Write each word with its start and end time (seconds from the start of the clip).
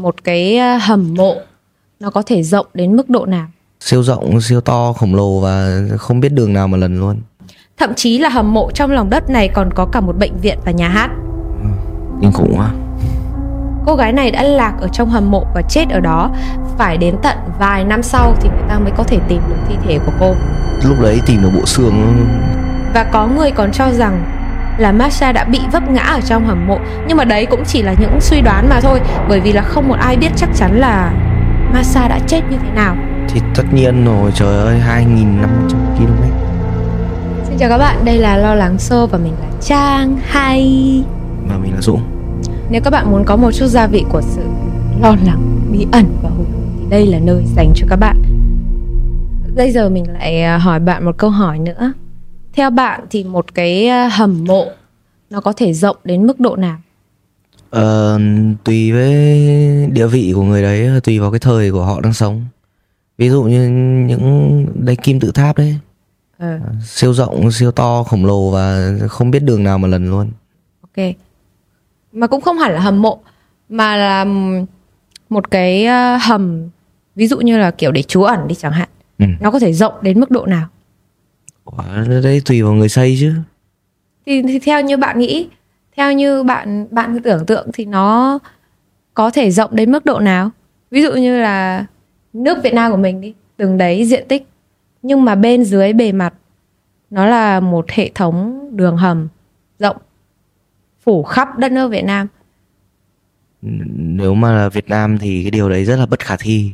một 0.00 0.24
cái 0.24 0.56
ờ, 0.58 0.76
hầm 0.76 1.14
mộ 1.14 1.36
nó 2.00 2.10
có 2.10 2.22
thể 2.26 2.42
rộng 2.42 2.66
đến 2.74 2.96
mức 2.96 3.10
độ 3.10 3.26
nào? 3.26 3.46
Siêu 3.80 4.02
rộng 4.02 4.40
siêu 4.40 4.60
to 4.60 4.92
khổng 4.92 5.14
lồ 5.14 5.40
và 5.40 5.80
không 5.98 6.20
biết 6.20 6.32
đường 6.32 6.52
nào 6.52 6.68
mà 6.68 6.78
lần 6.78 7.00
luôn. 7.00 7.16
Thậm 7.78 7.94
chí 7.94 8.18
là 8.18 8.28
hầm 8.28 8.54
mộ 8.54 8.70
trong 8.74 8.90
lòng 8.90 9.10
đất 9.10 9.30
này 9.30 9.48
còn 9.48 9.70
có 9.74 9.86
cả 9.86 10.00
một 10.00 10.16
bệnh 10.18 10.40
viện 10.40 10.58
và 10.64 10.72
nhà 10.72 10.88
hát. 10.88 11.10
Kinh 12.20 12.32
khủng 12.32 12.52
quá. 12.56 12.70
Cô 13.86 13.94
gái 13.94 14.12
này 14.12 14.30
đã 14.30 14.42
lạc 14.42 14.74
ở 14.80 14.88
trong 14.88 15.10
hầm 15.10 15.30
mộ 15.30 15.46
và 15.54 15.62
chết 15.68 15.84
ở 15.90 16.00
đó. 16.00 16.30
Phải 16.78 16.96
đến 16.96 17.16
tận 17.22 17.38
vài 17.58 17.84
năm 17.84 18.02
sau 18.02 18.34
thì 18.40 18.48
người 18.48 18.68
ta 18.68 18.78
mới 18.78 18.92
có 18.96 19.02
thể 19.02 19.18
tìm 19.28 19.40
được 19.48 19.56
thi 19.68 19.74
thể 19.84 19.98
của 20.06 20.12
cô. 20.20 20.34
Lúc 20.88 20.96
đấy 21.02 21.20
tìm 21.26 21.42
được 21.42 21.50
bộ 21.54 21.66
xương. 21.66 22.26
Và 22.94 23.04
có 23.12 23.26
người 23.26 23.50
còn 23.50 23.72
cho 23.72 23.90
rằng 23.92 24.35
là 24.78 24.92
Masha 24.92 25.32
đã 25.32 25.44
bị 25.44 25.60
vấp 25.72 25.90
ngã 25.90 26.02
ở 26.02 26.20
trong 26.20 26.46
hầm 26.46 26.66
mộ. 26.66 26.78
Nhưng 27.08 27.16
mà 27.16 27.24
đấy 27.24 27.46
cũng 27.46 27.64
chỉ 27.64 27.82
là 27.82 27.94
những 28.00 28.20
suy 28.20 28.40
đoán 28.40 28.68
mà 28.68 28.80
thôi. 28.80 29.00
Bởi 29.28 29.40
vì 29.40 29.52
là 29.52 29.62
không 29.62 29.88
một 29.88 29.96
ai 29.98 30.16
biết 30.16 30.30
chắc 30.36 30.48
chắn 30.54 30.80
là 30.80 31.12
Masha 31.72 32.08
đã 32.08 32.18
chết 32.26 32.40
như 32.50 32.56
thế 32.62 32.70
nào. 32.74 32.96
Thì 33.28 33.40
tất 33.54 33.64
nhiên 33.72 34.04
rồi 34.04 34.30
trời 34.34 34.56
ơi 34.58 34.80
2.500 34.88 35.46
km. 35.96 36.22
Xin 37.48 37.58
chào 37.58 37.68
các 37.68 37.78
bạn, 37.78 38.04
đây 38.04 38.18
là 38.18 38.36
Lo 38.36 38.54
Lắng 38.54 38.76
Show 38.76 39.06
và 39.06 39.18
mình 39.18 39.32
là 39.40 39.48
Trang. 39.60 40.16
Hay 40.26 41.02
và 41.48 41.56
mình 41.56 41.74
là 41.74 41.80
Dũng. 41.80 42.00
Nếu 42.70 42.80
các 42.84 42.90
bạn 42.90 43.10
muốn 43.10 43.24
có 43.24 43.36
một 43.36 43.50
chút 43.52 43.66
gia 43.66 43.86
vị 43.86 44.04
của 44.08 44.20
sự 44.22 44.42
lo 45.02 45.16
lắng, 45.26 45.60
bí 45.72 45.86
ẩn 45.92 46.06
và 46.22 46.28
hồi 46.28 46.38
hộp 46.38 46.64
thì 46.78 46.86
đây 46.90 47.06
là 47.06 47.18
nơi 47.18 47.42
dành 47.56 47.72
cho 47.74 47.86
các 47.90 47.96
bạn. 47.96 48.22
Bây 49.56 49.70
giờ 49.70 49.88
mình 49.88 50.12
lại 50.12 50.42
à, 50.42 50.58
hỏi 50.58 50.80
bạn 50.80 51.04
một 51.04 51.18
câu 51.18 51.30
hỏi 51.30 51.58
nữa 51.58 51.92
Theo 52.56 52.70
bạn 52.70 53.06
thì 53.10 53.24
một 53.24 53.54
cái 53.54 53.86
à, 53.86 54.08
hầm 54.08 54.44
mộ 54.44 54.66
nó 55.30 55.40
có 55.40 55.52
thể 55.52 55.72
rộng 55.72 55.96
đến 56.04 56.26
mức 56.26 56.40
độ 56.40 56.56
nào? 56.56 56.78
Ờ, 57.70 58.18
tùy 58.64 58.92
với 58.92 59.12
địa 59.92 60.06
vị 60.06 60.32
của 60.34 60.42
người 60.42 60.62
đấy 60.62 61.00
tùy 61.04 61.18
vào 61.18 61.30
cái 61.30 61.40
thời 61.40 61.72
của 61.72 61.84
họ 61.84 62.00
đang 62.00 62.12
sống 62.12 62.44
ví 63.18 63.28
dụ 63.28 63.42
như 63.42 63.68
những 64.08 64.66
đây 64.74 64.96
kim 64.96 65.20
tự 65.20 65.30
tháp 65.30 65.58
đấy 65.58 65.78
Ờ, 66.38 66.58
siêu 66.84 67.14
rộng 67.14 67.50
siêu 67.52 67.70
to 67.70 68.02
khổng 68.02 68.24
lồ 68.24 68.50
và 68.50 68.92
không 69.08 69.30
biết 69.30 69.42
đường 69.42 69.64
nào 69.64 69.78
mà 69.78 69.88
lần 69.88 70.10
luôn 70.10 70.30
ok 70.80 71.06
Mà 72.12 72.26
cũng 72.26 72.40
không 72.40 72.58
hẳn 72.58 72.72
là 72.72 72.80
hầm 72.80 73.02
mộ 73.02 73.18
Mà 73.68 73.96
là 73.96 74.24
một 75.28 75.50
cái 75.50 75.86
hầm 76.18 76.68
Ví 77.16 77.26
dụ 77.26 77.40
như 77.40 77.58
là 77.58 77.70
kiểu 77.70 77.92
để 77.92 78.02
trú 78.02 78.22
ẩn 78.22 78.48
đi 78.48 78.54
chẳng 78.54 78.72
hạn 78.72 78.88
ừ. 79.18 79.26
Nó 79.40 79.50
có 79.50 79.58
thể 79.58 79.72
rộng 79.72 79.94
đến 80.02 80.20
mức 80.20 80.30
độ 80.30 80.46
nào? 80.46 80.68
Ủa, 81.66 82.04
đấy 82.22 82.42
tùy 82.44 82.62
vào 82.62 82.72
người 82.72 82.88
xây 82.88 83.16
chứ. 83.20 83.34
Thì, 84.26 84.42
thì 84.42 84.58
theo 84.58 84.80
như 84.80 84.96
bạn 84.96 85.18
nghĩ 85.18 85.48
theo 85.96 86.12
như 86.12 86.42
bạn 86.42 86.86
bạn 86.90 87.18
tưởng 87.22 87.46
tượng 87.46 87.68
thì 87.72 87.84
nó 87.84 88.38
có 89.14 89.30
thể 89.30 89.50
rộng 89.50 89.76
đến 89.76 89.92
mức 89.92 90.04
độ 90.04 90.20
nào? 90.20 90.50
Ví 90.90 91.02
dụ 91.02 91.12
như 91.12 91.40
là 91.40 91.86
nước 92.32 92.58
Việt 92.62 92.74
Nam 92.74 92.90
của 92.90 92.96
mình 92.96 93.20
đi 93.20 93.34
từng 93.56 93.78
đấy 93.78 94.04
diện 94.04 94.24
tích 94.28 94.46
nhưng 95.02 95.24
mà 95.24 95.34
bên 95.34 95.64
dưới 95.64 95.92
bề 95.92 96.12
mặt 96.12 96.34
nó 97.10 97.26
là 97.26 97.60
một 97.60 97.90
hệ 97.90 98.10
thống 98.14 98.68
đường 98.76 98.96
hầm 98.96 99.28
rộng 99.78 99.96
phủ 101.04 101.22
khắp 101.22 101.58
đất 101.58 101.72
nước 101.72 101.88
Việt 101.88 102.04
Nam. 102.04 102.26
Nếu 103.96 104.34
mà 104.34 104.52
là 104.52 104.68
Việt 104.68 104.88
Nam 104.88 105.18
thì 105.18 105.42
cái 105.42 105.50
điều 105.50 105.68
đấy 105.68 105.84
rất 105.84 105.96
là 105.96 106.06
bất 106.06 106.20
khả 106.20 106.36
thi 106.36 106.72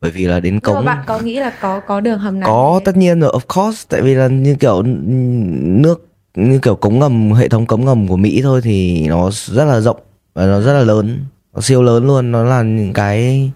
bởi 0.00 0.10
vì 0.10 0.26
là 0.26 0.40
đến 0.40 0.54
nhưng 0.54 0.74
mà 0.74 0.78
cống 0.78 0.84
bạn 0.84 1.04
có 1.06 1.18
nghĩ 1.18 1.38
là 1.38 1.52
có 1.60 1.80
có 1.80 2.00
đường 2.00 2.18
hầm 2.18 2.40
nào 2.40 2.48
có 2.48 2.80
tất 2.84 2.96
nhiên 2.96 3.20
rồi 3.20 3.32
of 3.32 3.40
course. 3.56 3.86
Tại 3.88 4.02
vì 4.02 4.14
là 4.14 4.28
như 4.28 4.54
kiểu 4.54 4.82
nước 4.82 6.06
như 6.34 6.58
kiểu 6.58 6.76
cống 6.76 6.98
ngầm 6.98 7.32
hệ 7.32 7.48
thống 7.48 7.66
cống 7.66 7.84
ngầm 7.84 8.08
của 8.08 8.16
Mỹ 8.16 8.40
thôi 8.42 8.60
thì 8.64 9.06
nó 9.08 9.30
rất 9.30 9.64
là 9.64 9.80
rộng 9.80 10.00
và 10.34 10.46
nó 10.46 10.60
rất 10.60 10.72
là 10.72 10.82
lớn 10.82 11.24
nó 11.54 11.60
siêu 11.60 11.82
lớn 11.82 12.06
luôn. 12.06 12.32
Nó 12.32 12.44
là 12.44 12.62
những 12.62 12.92
cái 12.92 13.50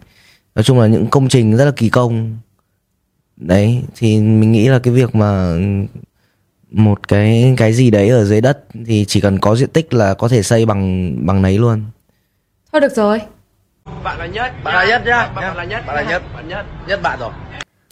nói 0.54 0.62
chung 0.62 0.80
là 0.80 0.86
những 0.86 1.06
công 1.06 1.28
trình 1.28 1.56
rất 1.56 1.64
là 1.64 1.72
kỳ 1.76 1.88
công. 1.88 2.38
Đấy 3.36 3.82
thì 3.96 4.20
mình 4.20 4.52
nghĩ 4.52 4.68
là 4.68 4.78
cái 4.78 4.94
việc 4.94 5.14
mà 5.14 5.56
một 6.70 7.08
cái 7.08 7.54
cái 7.56 7.72
gì 7.72 7.90
đấy 7.90 8.08
ở 8.08 8.24
dưới 8.24 8.40
đất 8.40 8.64
thì 8.86 9.04
chỉ 9.08 9.20
cần 9.20 9.38
có 9.38 9.56
diện 9.56 9.68
tích 9.68 9.94
là 9.94 10.14
có 10.14 10.28
thể 10.28 10.42
xây 10.42 10.66
bằng 10.66 11.14
bằng 11.26 11.42
nấy 11.42 11.58
luôn. 11.58 11.82
Thôi 12.72 12.80
được 12.80 12.92
rồi 12.96 13.20
bạn 14.04 14.18
là 14.18 14.26
nhất 14.26 14.52
Bạn 14.64 14.74
là 14.74 14.84
nhất 14.84 15.02
nhá. 15.06 15.28
bạn 15.34 15.56
là 15.56 15.64
nhất 15.64 15.82
Bạn 15.86 15.96
là 15.96 16.02
nhất. 16.10 16.22
bạn 16.34 16.48
nhất 16.48 16.66
nhất 16.88 17.02
bạn 17.02 17.18
rồi 17.20 17.30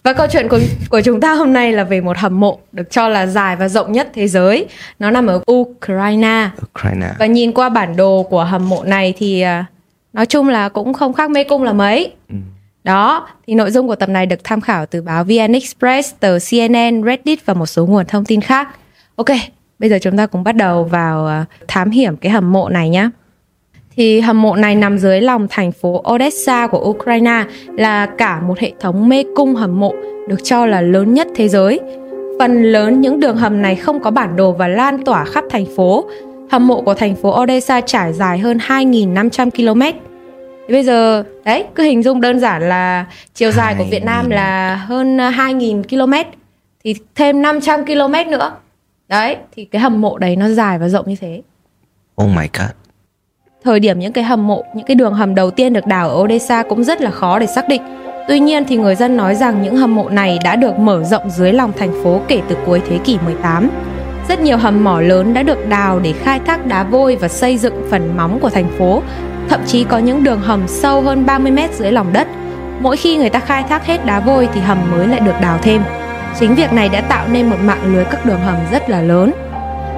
Và 0.03 0.13
câu 0.13 0.27
chuyện 0.31 0.47
của, 0.49 0.59
của 0.89 1.01
chúng 1.01 1.21
ta 1.21 1.33
hôm 1.33 1.53
nay 1.53 1.71
là 1.71 1.83
về 1.83 2.01
một 2.01 2.17
hầm 2.17 2.39
mộ 2.39 2.59
được 2.71 2.91
cho 2.91 3.07
là 3.07 3.25
dài 3.25 3.55
và 3.55 3.67
rộng 3.67 3.91
nhất 3.91 4.09
thế 4.13 4.27
giới. 4.27 4.67
Nó 4.99 5.11
nằm 5.11 5.27
ở 5.27 5.41
Ukraine. 5.51 6.49
Ukraine 6.63 7.07
Và 7.19 7.25
nhìn 7.25 7.51
qua 7.51 7.69
bản 7.69 7.95
đồ 7.95 8.23
của 8.23 8.43
hầm 8.43 8.69
mộ 8.69 8.83
này 8.83 9.13
thì 9.17 9.41
à, 9.41 9.65
nói 10.13 10.25
chung 10.25 10.47
là 10.49 10.69
cũng 10.69 10.93
không 10.93 11.13
khác 11.13 11.29
mê 11.29 11.43
cung 11.43 11.63
là 11.63 11.73
mấy. 11.73 12.11
Ừ. 12.29 12.35
Đó, 12.83 13.27
thì 13.47 13.53
nội 13.53 13.71
dung 13.71 13.87
của 13.87 13.95
tập 13.95 14.09
này 14.09 14.25
được 14.25 14.43
tham 14.43 14.61
khảo 14.61 14.85
từ 14.85 15.01
báo 15.01 15.23
VN 15.23 15.53
Express, 15.53 16.15
tờ 16.19 16.37
CNN, 16.51 17.03
Reddit 17.05 17.45
và 17.45 17.53
một 17.53 17.65
số 17.65 17.85
nguồn 17.85 18.05
thông 18.05 18.25
tin 18.25 18.41
khác. 18.41 18.67
Ok, 19.15 19.27
bây 19.79 19.89
giờ 19.89 19.97
chúng 20.01 20.17
ta 20.17 20.25
cùng 20.25 20.43
bắt 20.43 20.55
đầu 20.55 20.83
vào 20.83 21.27
à, 21.27 21.45
thám 21.67 21.89
hiểm 21.91 22.17
cái 22.17 22.31
hầm 22.31 22.51
mộ 22.51 22.69
này 22.69 22.89
nhé. 22.89 23.09
Thì 23.99 24.19
hầm 24.19 24.41
mộ 24.41 24.55
này 24.55 24.75
nằm 24.75 24.97
dưới 24.97 25.21
lòng 25.21 25.47
thành 25.49 25.71
phố 25.71 26.03
Odessa 26.13 26.67
của 26.67 26.79
Ukraine 26.89 27.43
là 27.77 28.05
cả 28.05 28.39
một 28.39 28.59
hệ 28.59 28.73
thống 28.79 29.09
mê 29.09 29.23
cung 29.35 29.55
hầm 29.55 29.79
mộ 29.79 29.93
được 30.27 30.43
cho 30.43 30.65
là 30.65 30.81
lớn 30.81 31.13
nhất 31.13 31.27
thế 31.35 31.47
giới. 31.47 31.79
Phần 32.39 32.63
lớn 32.63 33.01
những 33.01 33.19
đường 33.19 33.37
hầm 33.37 33.61
này 33.61 33.75
không 33.75 33.99
có 34.03 34.11
bản 34.11 34.35
đồ 34.35 34.51
và 34.51 34.67
lan 34.67 35.03
tỏa 35.05 35.25
khắp 35.25 35.43
thành 35.49 35.65
phố. 35.75 36.09
Hầm 36.51 36.67
mộ 36.67 36.81
của 36.81 36.93
thành 36.93 37.15
phố 37.15 37.41
Odessa 37.41 37.81
trải 37.81 38.13
dài 38.13 38.39
hơn 38.39 38.57
2.500 38.57 39.49
km. 39.49 39.81
Thì 40.67 40.73
bây 40.73 40.83
giờ, 40.83 41.23
đấy, 41.45 41.65
cứ 41.75 41.83
hình 41.83 42.03
dung 42.03 42.21
đơn 42.21 42.39
giản 42.39 42.69
là 42.69 43.05
chiều 43.33 43.51
dài 43.51 43.75
của 43.77 43.85
Việt 43.91 44.03
Nam 44.03 44.29
là 44.29 44.75
hơn 44.75 45.17
2.000 45.17 45.83
km. 45.83 46.29
Thì 46.83 46.95
thêm 47.15 47.41
500 47.41 47.85
km 47.85 48.31
nữa. 48.31 48.51
Đấy, 49.07 49.37
thì 49.55 49.65
cái 49.65 49.81
hầm 49.81 50.01
mộ 50.01 50.17
đấy 50.17 50.35
nó 50.35 50.49
dài 50.49 50.79
và 50.79 50.89
rộng 50.89 51.09
như 51.09 51.15
thế. 51.21 51.41
oh 52.21 52.29
my 52.35 52.47
god 52.59 52.88
Thời 53.63 53.79
điểm 53.79 53.99
những 53.99 54.13
cái 54.13 54.23
hầm 54.23 54.47
mộ, 54.47 54.63
những 54.75 54.85
cái 54.85 54.95
đường 54.95 55.13
hầm 55.13 55.35
đầu 55.35 55.51
tiên 55.51 55.73
được 55.73 55.85
đào 55.85 56.09
ở 56.09 56.23
Odessa 56.23 56.63
cũng 56.63 56.83
rất 56.83 57.01
là 57.01 57.11
khó 57.11 57.39
để 57.39 57.47
xác 57.47 57.67
định. 57.67 57.81
Tuy 58.27 58.39
nhiên 58.39 58.65
thì 58.67 58.77
người 58.77 58.95
dân 58.95 59.17
nói 59.17 59.35
rằng 59.35 59.61
những 59.61 59.77
hầm 59.77 59.95
mộ 59.95 60.09
này 60.09 60.39
đã 60.43 60.55
được 60.55 60.79
mở 60.79 61.03
rộng 61.03 61.29
dưới 61.29 61.53
lòng 61.53 61.71
thành 61.77 62.03
phố 62.03 62.21
kể 62.27 62.41
từ 62.49 62.57
cuối 62.65 62.81
thế 62.89 62.97
kỷ 62.97 63.17
18. 63.25 63.69
Rất 64.29 64.39
nhiều 64.39 64.57
hầm 64.57 64.83
mỏ 64.83 65.01
lớn 65.01 65.33
đã 65.33 65.43
được 65.43 65.69
đào 65.69 65.99
để 65.99 66.13
khai 66.13 66.39
thác 66.45 66.65
đá 66.65 66.83
vôi 66.83 67.15
và 67.15 67.27
xây 67.27 67.57
dựng 67.57 67.87
phần 67.89 68.17
móng 68.17 68.39
của 68.39 68.49
thành 68.49 68.71
phố. 68.77 69.01
Thậm 69.49 69.59
chí 69.65 69.83
có 69.83 69.97
những 69.97 70.23
đường 70.23 70.41
hầm 70.41 70.67
sâu 70.67 71.01
hơn 71.01 71.25
30 71.25 71.51
mét 71.51 71.73
dưới 71.73 71.91
lòng 71.91 72.13
đất. 72.13 72.27
Mỗi 72.79 72.97
khi 72.97 73.17
người 73.17 73.29
ta 73.29 73.39
khai 73.39 73.63
thác 73.63 73.85
hết 73.85 74.05
đá 74.05 74.19
vôi 74.19 74.49
thì 74.53 74.61
hầm 74.61 74.91
mới 74.91 75.07
lại 75.07 75.19
được 75.19 75.35
đào 75.41 75.59
thêm. 75.61 75.81
Chính 76.39 76.55
việc 76.55 76.73
này 76.73 76.89
đã 76.89 77.01
tạo 77.01 77.27
nên 77.31 77.49
một 77.49 77.57
mạng 77.63 77.93
lưới 77.93 78.05
các 78.05 78.25
đường 78.25 78.39
hầm 78.39 78.55
rất 78.71 78.89
là 78.89 79.01
lớn. 79.01 79.31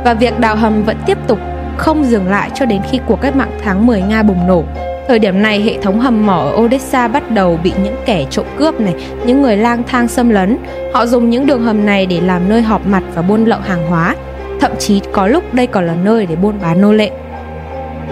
Và 0.05 0.13
việc 0.13 0.39
đào 0.39 0.55
hầm 0.55 0.83
vẫn 0.83 0.97
tiếp 1.05 1.17
tục 1.27 1.39
không 1.77 2.03
dừng 2.03 2.27
lại 2.27 2.49
cho 2.55 2.65
đến 2.65 2.81
khi 2.91 2.99
cuộc 3.05 3.21
cách 3.21 3.35
mạng 3.35 3.51
tháng 3.63 3.87
10 3.87 4.01
Nga 4.01 4.23
bùng 4.23 4.47
nổ. 4.47 4.63
Thời 5.07 5.19
điểm 5.19 5.41
này, 5.41 5.61
hệ 5.61 5.77
thống 5.81 5.99
hầm 5.99 6.25
mỏ 6.25 6.37
ở 6.37 6.55
Odessa 6.55 7.07
bắt 7.07 7.31
đầu 7.31 7.59
bị 7.63 7.73
những 7.83 7.95
kẻ 8.05 8.25
trộm 8.29 8.45
cướp 8.57 8.79
này, 8.79 8.93
những 9.25 9.41
người 9.41 9.57
lang 9.57 9.83
thang 9.87 10.07
xâm 10.07 10.29
lấn. 10.29 10.57
Họ 10.93 11.05
dùng 11.05 11.29
những 11.29 11.45
đường 11.45 11.63
hầm 11.63 11.85
này 11.85 12.05
để 12.05 12.21
làm 12.21 12.49
nơi 12.49 12.61
họp 12.61 12.87
mặt 12.87 13.03
và 13.13 13.21
buôn 13.21 13.45
lậu 13.45 13.59
hàng 13.59 13.87
hóa. 13.87 14.15
Thậm 14.59 14.71
chí 14.79 15.01
có 15.11 15.27
lúc 15.27 15.53
đây 15.53 15.67
còn 15.67 15.87
là 15.87 15.95
nơi 16.03 16.25
để 16.25 16.35
buôn 16.35 16.55
bán 16.61 16.81
nô 16.81 16.93
lệ. 16.93 17.11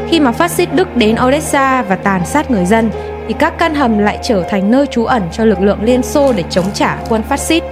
Khi 0.09 0.19
mà 0.19 0.31
phát 0.31 0.51
xít 0.51 0.69
Đức 0.75 0.95
đến 0.95 1.15
Odessa 1.27 1.81
và 1.81 1.95
tàn 1.95 2.25
sát 2.25 2.51
người 2.51 2.65
dân, 2.65 2.89
thì 3.27 3.33
các 3.39 3.57
căn 3.57 3.75
hầm 3.75 3.97
lại 3.97 4.19
trở 4.21 4.43
thành 4.49 4.71
nơi 4.71 4.85
trú 4.87 5.05
ẩn 5.05 5.23
cho 5.31 5.45
lực 5.45 5.61
lượng 5.61 5.83
Liên 5.83 6.03
Xô 6.03 6.33
để 6.33 6.43
chống 6.49 6.65
trả 6.73 6.97
quân 7.09 7.23
phát 7.23 7.39
xít. 7.39 7.63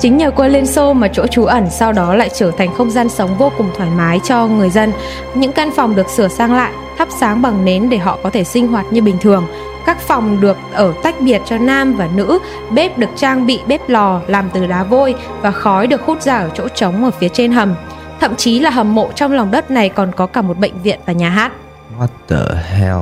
Chính 0.00 0.16
nhờ 0.16 0.30
quân 0.30 0.52
Liên 0.52 0.66
Xô 0.66 0.92
mà 0.92 1.08
chỗ 1.08 1.26
trú 1.26 1.44
ẩn 1.44 1.70
sau 1.70 1.92
đó 1.92 2.14
lại 2.14 2.30
trở 2.34 2.50
thành 2.50 2.74
không 2.74 2.90
gian 2.90 3.08
sống 3.08 3.38
vô 3.38 3.52
cùng 3.58 3.70
thoải 3.76 3.90
mái 3.90 4.20
cho 4.24 4.46
người 4.46 4.70
dân. 4.70 4.92
Những 5.34 5.52
căn 5.52 5.70
phòng 5.76 5.96
được 5.96 6.08
sửa 6.08 6.28
sang 6.28 6.54
lại, 6.54 6.72
thắp 6.98 7.08
sáng 7.20 7.42
bằng 7.42 7.64
nến 7.64 7.90
để 7.90 7.98
họ 7.98 8.18
có 8.22 8.30
thể 8.30 8.44
sinh 8.44 8.68
hoạt 8.68 8.86
như 8.92 9.02
bình 9.02 9.16
thường. 9.20 9.46
Các 9.86 10.00
phòng 10.00 10.40
được 10.40 10.56
ở 10.72 10.92
tách 11.02 11.14
biệt 11.20 11.40
cho 11.46 11.58
nam 11.58 11.94
và 11.96 12.08
nữ, 12.14 12.38
bếp 12.74 12.98
được 12.98 13.08
trang 13.16 13.46
bị 13.46 13.60
bếp 13.66 13.88
lò 13.88 14.20
làm 14.26 14.50
từ 14.54 14.66
đá 14.66 14.84
vôi 14.84 15.14
và 15.40 15.50
khói 15.50 15.86
được 15.86 16.02
hút 16.02 16.22
ra 16.22 16.38
ở 16.38 16.50
chỗ 16.54 16.68
trống 16.68 17.04
ở 17.04 17.10
phía 17.10 17.28
trên 17.28 17.52
hầm. 17.52 17.74
Thậm 18.20 18.36
chí 18.36 18.58
là 18.58 18.70
hầm 18.70 18.94
mộ 18.94 19.10
trong 19.14 19.32
lòng 19.32 19.50
đất 19.50 19.70
này 19.70 19.88
còn 19.88 20.12
có 20.16 20.26
cả 20.26 20.42
một 20.42 20.58
bệnh 20.58 20.82
viện 20.82 21.00
và 21.06 21.12
nhà 21.12 21.28
hát. 21.30 21.52
what 21.98 22.06
the 22.28 22.62
hell 22.62 22.98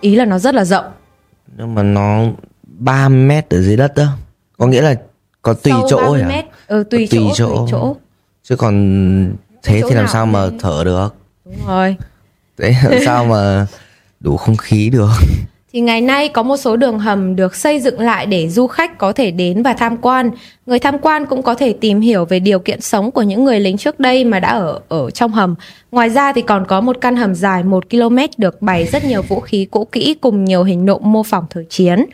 Ý 0.00 0.14
là 0.16 0.24
nó 0.24 0.38
rất 0.38 0.54
là 0.54 0.64
rộng. 0.64 0.84
nhưng 1.56 1.74
mà 1.74 1.82
nó 1.82 2.22
3 2.62 3.08
mét 3.08 3.50
ở 3.50 3.60
dưới 3.60 3.76
đất 3.76 3.92
đó 3.96 4.04
có 4.58 4.66
nghĩa 4.66 4.80
là 4.82 4.94
có 5.42 5.52
tùy 5.54 5.72
Sâu 5.72 5.86
chỗ 5.90 5.96
30 5.96 6.22
à 6.22 6.28
mét. 6.28 6.44
Ừ, 6.66 6.84
tùy, 6.90 7.08
Tùy 7.10 7.20
chỗ, 7.20 7.32
chỗ. 7.34 7.56
tùy 7.56 7.66
chỗ. 7.70 7.96
chứ 8.42 8.56
còn 8.56 9.34
thế 9.62 9.80
Chỗ 9.80 9.88
thì 9.88 9.94
làm 9.94 10.08
sao 10.08 10.26
mà 10.26 10.46
thở 10.60 10.82
được 10.84 11.14
Đúng 11.44 11.56
rồi. 11.66 11.96
thế 12.58 12.74
làm 12.84 13.00
sao 13.04 13.24
mà 13.24 13.66
đủ 14.20 14.36
không 14.36 14.56
khí 14.56 14.90
được 14.90 15.08
thì 15.72 15.80
ngày 15.80 16.00
nay 16.00 16.28
có 16.28 16.42
một 16.42 16.56
số 16.56 16.76
đường 16.76 16.98
hầm 16.98 17.36
được 17.36 17.56
xây 17.56 17.80
dựng 17.80 18.00
lại 18.00 18.26
để 18.26 18.48
du 18.48 18.66
khách 18.66 18.98
có 18.98 19.12
thể 19.12 19.30
đến 19.30 19.62
và 19.62 19.72
tham 19.72 19.96
quan. 19.96 20.30
Người 20.66 20.78
tham 20.78 20.98
quan 20.98 21.26
cũng 21.26 21.42
có 21.42 21.54
thể 21.54 21.72
tìm 21.72 22.00
hiểu 22.00 22.24
về 22.24 22.40
điều 22.40 22.58
kiện 22.58 22.80
sống 22.80 23.10
của 23.10 23.22
những 23.22 23.44
người 23.44 23.60
lính 23.60 23.76
trước 23.76 24.00
đây 24.00 24.24
mà 24.24 24.40
đã 24.40 24.48
ở 24.48 24.80
ở 24.88 25.10
trong 25.10 25.32
hầm. 25.32 25.54
Ngoài 25.92 26.10
ra 26.10 26.32
thì 26.32 26.42
còn 26.42 26.64
có 26.66 26.80
một 26.80 26.96
căn 27.00 27.16
hầm 27.16 27.34
dài 27.34 27.62
1 27.62 27.90
km 27.90 28.16
được 28.36 28.62
bày 28.62 28.86
rất 28.86 29.04
nhiều 29.04 29.22
vũ 29.22 29.40
khí 29.40 29.64
cũ 29.70 29.84
kỹ 29.92 30.14
cùng 30.20 30.44
nhiều 30.44 30.64
hình 30.64 30.84
nộm 30.84 31.00
mô 31.04 31.22
phỏng 31.22 31.44
thời 31.50 31.64
chiến. 31.70 32.04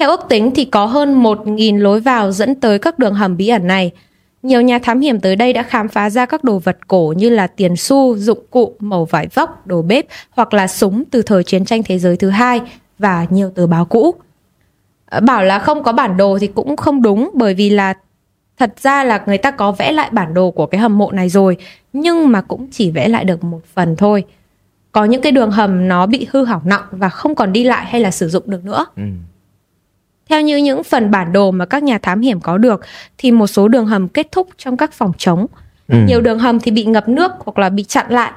Theo 0.00 0.10
ước 0.10 0.20
tính 0.28 0.50
thì 0.54 0.64
có 0.64 0.86
hơn 0.86 1.22
1.000 1.22 1.78
lối 1.78 2.00
vào 2.00 2.32
dẫn 2.32 2.54
tới 2.54 2.78
các 2.78 2.98
đường 2.98 3.14
hầm 3.14 3.36
bí 3.36 3.48
ẩn 3.48 3.66
này. 3.66 3.90
Nhiều 4.42 4.60
nhà 4.60 4.78
thám 4.78 5.00
hiểm 5.00 5.20
tới 5.20 5.36
đây 5.36 5.52
đã 5.52 5.62
khám 5.62 5.88
phá 5.88 6.10
ra 6.10 6.26
các 6.26 6.44
đồ 6.44 6.58
vật 6.58 6.78
cổ 6.88 7.14
như 7.16 7.28
là 7.28 7.46
tiền 7.46 7.76
xu, 7.76 8.16
dụng 8.16 8.38
cụ, 8.50 8.74
màu 8.78 9.04
vải 9.04 9.28
vóc, 9.34 9.66
đồ 9.66 9.82
bếp 9.82 10.06
hoặc 10.30 10.54
là 10.54 10.68
súng 10.68 11.04
từ 11.10 11.22
thời 11.22 11.44
chiến 11.44 11.64
tranh 11.64 11.82
thế 11.82 11.98
giới 11.98 12.16
thứ 12.16 12.30
hai 12.30 12.60
và 12.98 13.26
nhiều 13.30 13.50
tờ 13.50 13.66
báo 13.66 13.84
cũ. 13.84 14.14
Ờ, 15.06 15.20
bảo 15.20 15.44
là 15.44 15.58
không 15.58 15.82
có 15.82 15.92
bản 15.92 16.16
đồ 16.16 16.38
thì 16.40 16.46
cũng 16.46 16.76
không 16.76 17.02
đúng 17.02 17.30
bởi 17.34 17.54
vì 17.54 17.70
là 17.70 17.94
thật 18.58 18.74
ra 18.82 19.04
là 19.04 19.22
người 19.26 19.38
ta 19.38 19.50
có 19.50 19.72
vẽ 19.72 19.92
lại 19.92 20.08
bản 20.12 20.34
đồ 20.34 20.50
của 20.50 20.66
cái 20.66 20.80
hầm 20.80 20.98
mộ 20.98 21.10
này 21.12 21.28
rồi 21.28 21.56
nhưng 21.92 22.32
mà 22.32 22.40
cũng 22.40 22.68
chỉ 22.70 22.90
vẽ 22.90 23.08
lại 23.08 23.24
được 23.24 23.44
một 23.44 23.60
phần 23.74 23.96
thôi. 23.96 24.24
Có 24.92 25.04
những 25.04 25.22
cái 25.22 25.32
đường 25.32 25.50
hầm 25.50 25.88
nó 25.88 26.06
bị 26.06 26.26
hư 26.30 26.44
hỏng 26.44 26.62
nặng 26.64 26.84
và 26.90 27.08
không 27.08 27.34
còn 27.34 27.52
đi 27.52 27.64
lại 27.64 27.86
hay 27.86 28.00
là 28.00 28.10
sử 28.10 28.28
dụng 28.28 28.44
được 28.46 28.64
nữa. 28.64 28.86
Ừ. 28.96 29.02
Theo 30.30 30.40
như 30.40 30.56
những 30.56 30.84
phần 30.84 31.10
bản 31.10 31.32
đồ 31.32 31.50
mà 31.50 31.64
các 31.66 31.82
nhà 31.82 31.98
thám 31.98 32.20
hiểm 32.20 32.40
có 32.40 32.58
được 32.58 32.80
thì 33.18 33.32
một 33.32 33.46
số 33.46 33.68
đường 33.68 33.86
hầm 33.86 34.08
kết 34.08 34.32
thúc 34.32 34.48
trong 34.58 34.76
các 34.76 34.92
phòng 34.92 35.12
trống. 35.18 35.46
Ừ. 35.88 35.98
Nhiều 36.06 36.20
đường 36.20 36.38
hầm 36.38 36.60
thì 36.60 36.70
bị 36.70 36.84
ngập 36.84 37.08
nước 37.08 37.32
hoặc 37.38 37.58
là 37.58 37.68
bị 37.68 37.84
chặn 37.84 38.06
lại. 38.08 38.32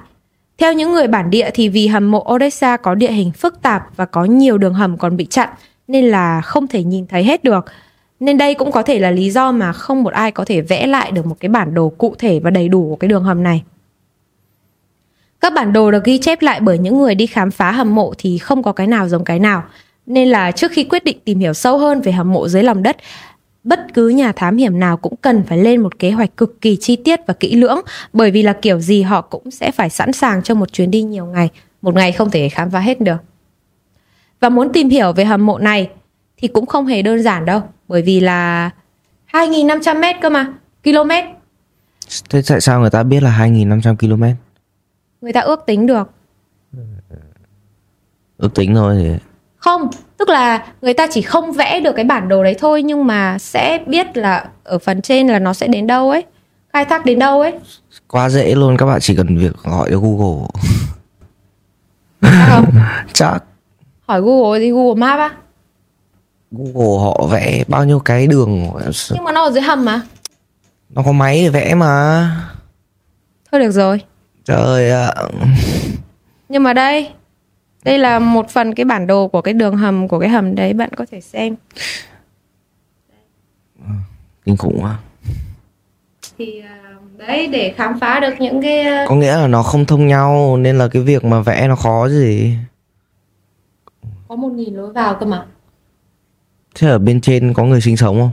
Theo 0.57 0.73
những 0.73 0.93
người 0.93 1.07
bản 1.07 1.29
địa 1.29 1.49
thì 1.53 1.69
vì 1.69 1.87
hầm 1.87 2.11
mộ 2.11 2.25
Odessa 2.33 2.77
có 2.77 2.95
địa 2.95 3.11
hình 3.11 3.31
phức 3.31 3.61
tạp 3.61 3.83
và 3.95 4.05
có 4.05 4.25
nhiều 4.25 4.57
đường 4.57 4.73
hầm 4.73 4.97
còn 4.97 5.17
bị 5.17 5.25
chặn 5.25 5.49
nên 5.87 6.05
là 6.05 6.41
không 6.41 6.67
thể 6.67 6.83
nhìn 6.83 7.07
thấy 7.07 7.23
hết 7.23 7.43
được. 7.43 7.65
Nên 8.19 8.37
đây 8.37 8.53
cũng 8.53 8.71
có 8.71 8.83
thể 8.83 8.99
là 8.99 9.11
lý 9.11 9.29
do 9.29 9.51
mà 9.51 9.73
không 9.73 10.03
một 10.03 10.13
ai 10.13 10.31
có 10.31 10.45
thể 10.45 10.61
vẽ 10.61 10.87
lại 10.87 11.11
được 11.11 11.25
một 11.25 11.35
cái 11.39 11.49
bản 11.49 11.73
đồ 11.73 11.89
cụ 11.89 12.15
thể 12.19 12.39
và 12.39 12.49
đầy 12.49 12.69
đủ 12.69 12.89
của 12.89 12.95
cái 12.95 13.07
đường 13.07 13.23
hầm 13.23 13.43
này. 13.43 13.63
Các 15.41 15.53
bản 15.53 15.73
đồ 15.73 15.91
được 15.91 16.03
ghi 16.03 16.17
chép 16.17 16.41
lại 16.41 16.59
bởi 16.59 16.77
những 16.77 16.97
người 16.97 17.15
đi 17.15 17.27
khám 17.27 17.51
phá 17.51 17.71
hầm 17.71 17.95
mộ 17.95 18.13
thì 18.17 18.37
không 18.37 18.63
có 18.63 18.71
cái 18.71 18.87
nào 18.87 19.07
giống 19.09 19.23
cái 19.23 19.39
nào. 19.39 19.63
Nên 20.05 20.27
là 20.27 20.51
trước 20.51 20.71
khi 20.71 20.83
quyết 20.83 21.03
định 21.03 21.17
tìm 21.25 21.39
hiểu 21.39 21.53
sâu 21.53 21.77
hơn 21.77 22.01
về 22.01 22.11
hầm 22.11 22.31
mộ 22.31 22.47
dưới 22.47 22.63
lòng 22.63 22.83
đất, 22.83 22.97
bất 23.63 23.79
cứ 23.93 24.09
nhà 24.09 24.31
thám 24.31 24.57
hiểm 24.57 24.79
nào 24.79 24.97
cũng 24.97 25.15
cần 25.15 25.43
phải 25.43 25.57
lên 25.57 25.81
một 25.81 25.99
kế 25.99 26.11
hoạch 26.11 26.37
cực 26.37 26.61
kỳ 26.61 26.77
chi 26.81 26.95
tiết 26.95 27.19
và 27.27 27.33
kỹ 27.33 27.55
lưỡng 27.55 27.81
bởi 28.13 28.31
vì 28.31 28.43
là 28.43 28.53
kiểu 28.53 28.79
gì 28.79 29.01
họ 29.01 29.21
cũng 29.21 29.51
sẽ 29.51 29.71
phải 29.71 29.89
sẵn 29.89 30.13
sàng 30.13 30.43
cho 30.43 30.55
một 30.55 30.73
chuyến 30.73 30.91
đi 30.91 31.01
nhiều 31.03 31.25
ngày, 31.25 31.49
một 31.81 31.95
ngày 31.95 32.11
không 32.11 32.29
thể 32.29 32.49
khám 32.49 32.71
phá 32.71 32.79
hết 32.79 33.01
được. 33.01 33.17
Và 34.39 34.49
muốn 34.49 34.73
tìm 34.73 34.89
hiểu 34.89 35.13
về 35.13 35.25
hầm 35.25 35.45
mộ 35.45 35.57
này 35.57 35.89
thì 36.37 36.47
cũng 36.47 36.65
không 36.65 36.85
hề 36.85 37.01
đơn 37.01 37.23
giản 37.23 37.45
đâu, 37.45 37.61
bởi 37.87 38.01
vì 38.01 38.19
là 38.19 38.69
2.500 39.31 39.99
mét 39.99 40.15
cơ 40.21 40.29
mà, 40.29 40.53
km. 40.83 41.09
Thế 42.29 42.41
tại 42.47 42.61
sao 42.61 42.79
người 42.79 42.89
ta 42.89 43.03
biết 43.03 43.23
là 43.23 43.37
2.500 43.39 43.95
km? 43.95 44.23
Người 45.21 45.33
ta 45.33 45.41
ước 45.41 45.63
tính 45.65 45.85
được. 45.85 46.11
Ước 48.37 48.55
tính 48.55 48.75
thôi 48.75 48.95
thì 48.99 49.32
Không, 49.63 49.89
tức 50.17 50.29
là 50.29 50.65
người 50.81 50.93
ta 50.93 51.07
chỉ 51.11 51.21
không 51.21 51.51
vẽ 51.51 51.79
được 51.79 51.93
cái 51.95 52.05
bản 52.05 52.27
đồ 52.29 52.43
đấy 52.43 52.55
thôi 52.59 52.83
nhưng 52.83 53.07
mà 53.07 53.37
sẽ 53.39 53.79
biết 53.87 54.17
là 54.17 54.45
ở 54.63 54.79
phần 54.79 55.01
trên 55.01 55.27
là 55.27 55.39
nó 55.39 55.53
sẽ 55.53 55.67
đến 55.67 55.87
đâu 55.87 56.09
ấy, 56.09 56.23
khai 56.73 56.85
thác 56.85 57.05
đến 57.05 57.19
đâu 57.19 57.41
ấy. 57.41 57.53
quá 58.07 58.29
dễ 58.29 58.55
luôn 58.55 58.77
các 58.77 58.85
bạn 58.85 58.99
chỉ 59.01 59.15
cần 59.15 59.37
việc 59.37 59.51
gọi 59.63 59.89
cho 59.91 59.99
Google. 59.99 60.47
Không? 62.49 62.65
Chắc 63.13 63.43
Hỏi 64.07 64.21
Google 64.21 64.59
thì 64.59 64.71
Google 64.71 64.95
Maps 64.95 65.19
á. 65.19 65.29
Google 66.51 67.03
họ 67.03 67.27
vẽ 67.31 67.63
bao 67.67 67.85
nhiêu 67.85 67.99
cái 67.99 68.27
đường 68.27 68.67
Nhưng 69.11 69.23
mà 69.23 69.31
nó 69.31 69.43
ở 69.43 69.51
dưới 69.51 69.61
hầm 69.61 69.85
mà. 69.85 70.01
nó 70.89 71.01
có 71.05 71.11
máy 71.11 71.41
để 71.43 71.49
vẽ 71.49 71.75
mà. 71.75 72.29
Thôi 73.51 73.61
được 73.61 73.71
rồi. 73.71 74.01
Trời 74.45 74.91
ạ. 74.91 75.13
Nhưng 76.49 76.63
mà 76.63 76.73
đây, 76.73 77.09
đây 77.83 77.97
là 77.97 78.19
một 78.19 78.49
phần 78.49 78.73
cái 78.75 78.85
bản 78.85 79.07
đồ 79.07 79.27
của 79.27 79.41
cái 79.41 79.53
đường 79.53 79.77
hầm 79.77 80.07
của 80.07 80.19
cái 80.19 80.29
hầm 80.29 80.55
đấy 80.55 80.73
bạn 80.73 80.89
có 80.95 81.05
thể 81.11 81.21
xem. 81.21 81.55
Kinh 84.45 84.57
khủng 84.57 84.77
quá. 84.81 84.99
Thì 86.37 86.61
à, 86.61 86.95
đấy 87.17 87.47
để 87.47 87.73
khám 87.77 87.99
phá 87.99 88.19
được 88.19 88.33
những 88.39 88.61
cái 88.61 88.81
à, 88.81 89.05
Có 89.09 89.15
nghĩa 89.15 89.37
là 89.37 89.47
nó 89.47 89.63
không 89.63 89.85
thông 89.85 90.07
nhau 90.07 90.57
nên 90.57 90.77
là 90.77 90.87
cái 90.87 91.01
việc 91.01 91.25
mà 91.25 91.41
vẽ 91.41 91.67
nó 91.67 91.75
khó 91.75 92.09
gì. 92.09 92.55
có 94.27 94.35
một 94.35 94.49
nghìn 94.49 94.73
lối 94.75 94.93
vào 94.93 95.15
cơ 95.19 95.25
mà. 95.25 95.45
Thế 96.75 96.89
ở 96.89 96.99
bên 96.99 97.21
trên 97.21 97.53
có 97.53 97.63
người 97.63 97.81
sinh 97.81 97.97
sống 97.97 98.19
không? 98.19 98.31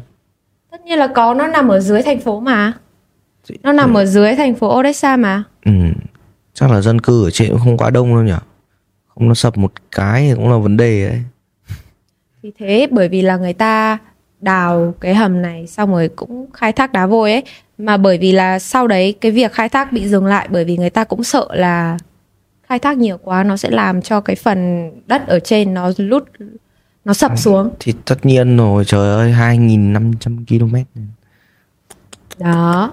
Tất 0.71 0.81
nhiên 0.85 0.99
là 0.99 1.07
có 1.07 1.35
nó 1.35 1.47
nằm 1.47 1.69
ở 1.69 1.81
dưới 1.81 2.03
thành 2.03 2.21
phố 2.21 2.41
mà. 2.41 2.73
Nó 3.63 3.73
nằm 3.73 3.95
ở 3.95 4.05
dưới 4.07 4.35
thành 4.37 4.55
phố 4.55 4.79
Odessa 4.79 5.17
mà. 5.17 5.43
Ừ. 5.65 5.73
Chắc 6.55 6.71
là 6.71 6.81
dân 6.81 7.01
cư 7.01 7.25
ở 7.25 7.31
trên 7.31 7.51
cũng 7.51 7.59
không 7.59 7.77
quá 7.77 7.91
đông 7.91 8.15
đâu 8.15 8.23
nhỉ. 8.23 8.33
Không 9.21 9.29
nó 9.29 9.35
sập 9.35 9.59
một 9.59 9.73
cái 9.91 10.23
thì 10.23 10.35
cũng 10.35 10.51
là 10.51 10.57
vấn 10.57 10.77
đề 10.77 11.09
đấy. 11.09 11.23
Thì 12.43 12.53
thế 12.59 12.89
bởi 12.91 13.09
vì 13.09 13.23
là 13.23 13.37
người 13.37 13.53
ta 13.53 13.99
đào 14.41 14.95
cái 15.01 15.15
hầm 15.15 15.43
này 15.43 15.67
xong 15.67 15.91
rồi 15.91 16.09
cũng 16.17 16.47
khai 16.53 16.73
thác 16.73 16.93
đá 16.93 17.07
vôi 17.07 17.33
ấy 17.33 17.43
mà 17.79 17.97
bởi 17.97 18.19
vì 18.19 18.33
là 18.33 18.59
sau 18.59 18.87
đấy 18.87 19.15
cái 19.21 19.33
việc 19.33 19.53
khai 19.53 19.69
thác 19.69 19.93
bị 19.93 20.09
dừng 20.09 20.27
lại 20.27 20.49
bởi 20.51 20.65
vì 20.65 20.77
người 20.77 20.91
ta 20.91 21.05
cũng 21.05 21.25
sợ 21.25 21.49
là 21.51 21.99
khai 22.69 22.79
thác 22.79 22.99
nhiều 22.99 23.19
quá 23.23 23.45
nó 23.45 23.57
sẽ 23.57 23.71
làm 23.71 24.03
cho 24.03 24.21
cái 24.21 24.37
phần 24.37 24.91
đất 25.07 25.29
ở 25.29 25.41
trên 25.41 25.75
nó 25.75 25.91
lút 25.97 26.25
nó 27.05 27.15
sập 27.15 27.39
xuống 27.39 27.71
Thì 27.81 27.95
tất 28.05 28.27
nhiên 28.27 28.57
rồi, 28.57 28.85
trời 28.85 29.11
ơi, 29.11 29.33
2.500 29.59 30.45
km. 30.49 30.77
đó 32.39 32.93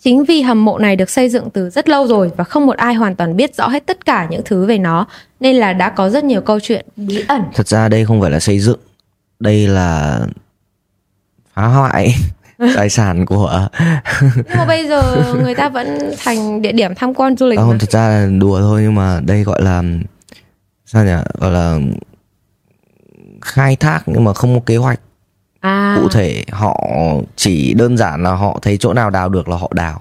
chính 0.00 0.24
vì 0.24 0.42
hầm 0.42 0.64
mộ 0.64 0.78
này 0.78 0.96
được 0.96 1.10
xây 1.10 1.28
dựng 1.28 1.50
từ 1.50 1.70
rất 1.70 1.88
lâu 1.88 2.06
rồi 2.06 2.30
và 2.36 2.44
không 2.44 2.66
một 2.66 2.76
ai 2.76 2.94
hoàn 2.94 3.16
toàn 3.16 3.36
biết 3.36 3.56
rõ 3.56 3.68
hết 3.68 3.86
tất 3.86 4.04
cả 4.04 4.26
những 4.30 4.42
thứ 4.44 4.66
về 4.66 4.78
nó 4.78 5.06
nên 5.40 5.56
là 5.56 5.72
đã 5.72 5.90
có 5.90 6.10
rất 6.10 6.24
nhiều 6.24 6.40
câu 6.40 6.60
chuyện 6.60 6.86
bí 6.96 7.24
ẩn. 7.28 7.42
Thật 7.54 7.68
ra 7.68 7.88
đây 7.88 8.04
không 8.04 8.20
phải 8.20 8.30
là 8.30 8.40
xây 8.40 8.60
dựng, 8.60 8.78
đây 9.40 9.68
là 9.68 10.20
phá 11.54 11.66
hoại 11.66 12.14
tài 12.76 12.90
sản 12.90 13.26
của 13.26 13.68
nhưng 14.34 14.56
mà 14.56 14.64
bây 14.64 14.88
giờ 14.88 15.24
người 15.42 15.54
ta 15.54 15.68
vẫn 15.68 15.98
thành 16.18 16.62
địa 16.62 16.72
điểm 16.72 16.94
tham 16.94 17.14
quan 17.14 17.36
du 17.36 17.46
lịch 17.46 17.58
à, 17.58 17.62
mà. 17.62 17.68
không 17.68 17.78
thật 17.78 17.90
ra 17.90 18.08
là 18.08 18.28
đùa 18.40 18.60
thôi 18.60 18.80
nhưng 18.82 18.94
mà 18.94 19.20
đây 19.26 19.42
gọi 19.42 19.62
là 19.62 19.82
sao 20.86 21.04
nhỉ? 21.04 21.16
Gọi 21.38 21.50
là 21.50 21.78
khai 23.42 23.76
thác 23.76 24.02
nhưng 24.06 24.24
mà 24.24 24.34
không 24.34 24.54
có 24.54 24.62
kế 24.66 24.76
hoạch 24.76 25.00
à. 25.60 25.96
Cụ 26.02 26.08
thể 26.08 26.44
họ 26.50 26.80
chỉ 27.36 27.74
đơn 27.74 27.96
giản 27.96 28.22
là 28.22 28.30
họ 28.34 28.58
thấy 28.62 28.76
chỗ 28.80 28.92
nào 28.92 29.10
đào 29.10 29.28
được 29.28 29.48
là 29.48 29.56
họ 29.56 29.70
đào. 29.74 30.00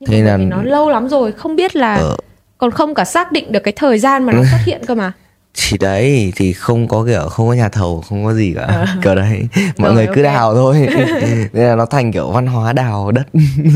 Nhưng 0.00 0.10
Thế 0.10 0.22
là- 0.22 0.36
nó 0.36 0.62
lâu 0.62 0.90
lắm 0.90 1.08
rồi 1.08 1.32
không 1.32 1.56
biết 1.56 1.76
là 1.76 1.94
Ờ. 1.94 2.16
còn 2.58 2.70
không 2.70 2.94
cả 2.94 3.04
xác 3.04 3.32
định 3.32 3.52
được 3.52 3.60
cái 3.60 3.72
thời 3.76 3.98
gian 3.98 4.24
mà 4.24 4.32
nó 4.32 4.42
xuất 4.50 4.58
hiện 4.66 4.80
cơ 4.86 4.94
mà. 4.94 5.12
Thì 5.54 5.78
đấy 5.78 6.32
thì 6.36 6.52
không 6.52 6.88
có 6.88 7.04
kiểu 7.06 7.28
không 7.28 7.48
có 7.48 7.52
nhà 7.54 7.68
thầu 7.68 8.00
không 8.08 8.24
có 8.24 8.34
gì 8.34 8.52
cả. 8.56 8.86
Kiểu 9.02 9.14
đấy 9.14 9.42
mọi 9.78 9.88
Rồi, 9.88 9.94
người 9.94 10.06
cứ 10.14 10.22
ok. 10.22 10.34
đào 10.34 10.54
thôi. 10.54 10.88
Nên 11.52 11.66
là 11.66 11.74
nó 11.76 11.86
thành 11.86 12.12
kiểu 12.12 12.30
văn 12.30 12.46
hóa 12.46 12.72
đào 12.72 13.12
đất. 13.12 13.26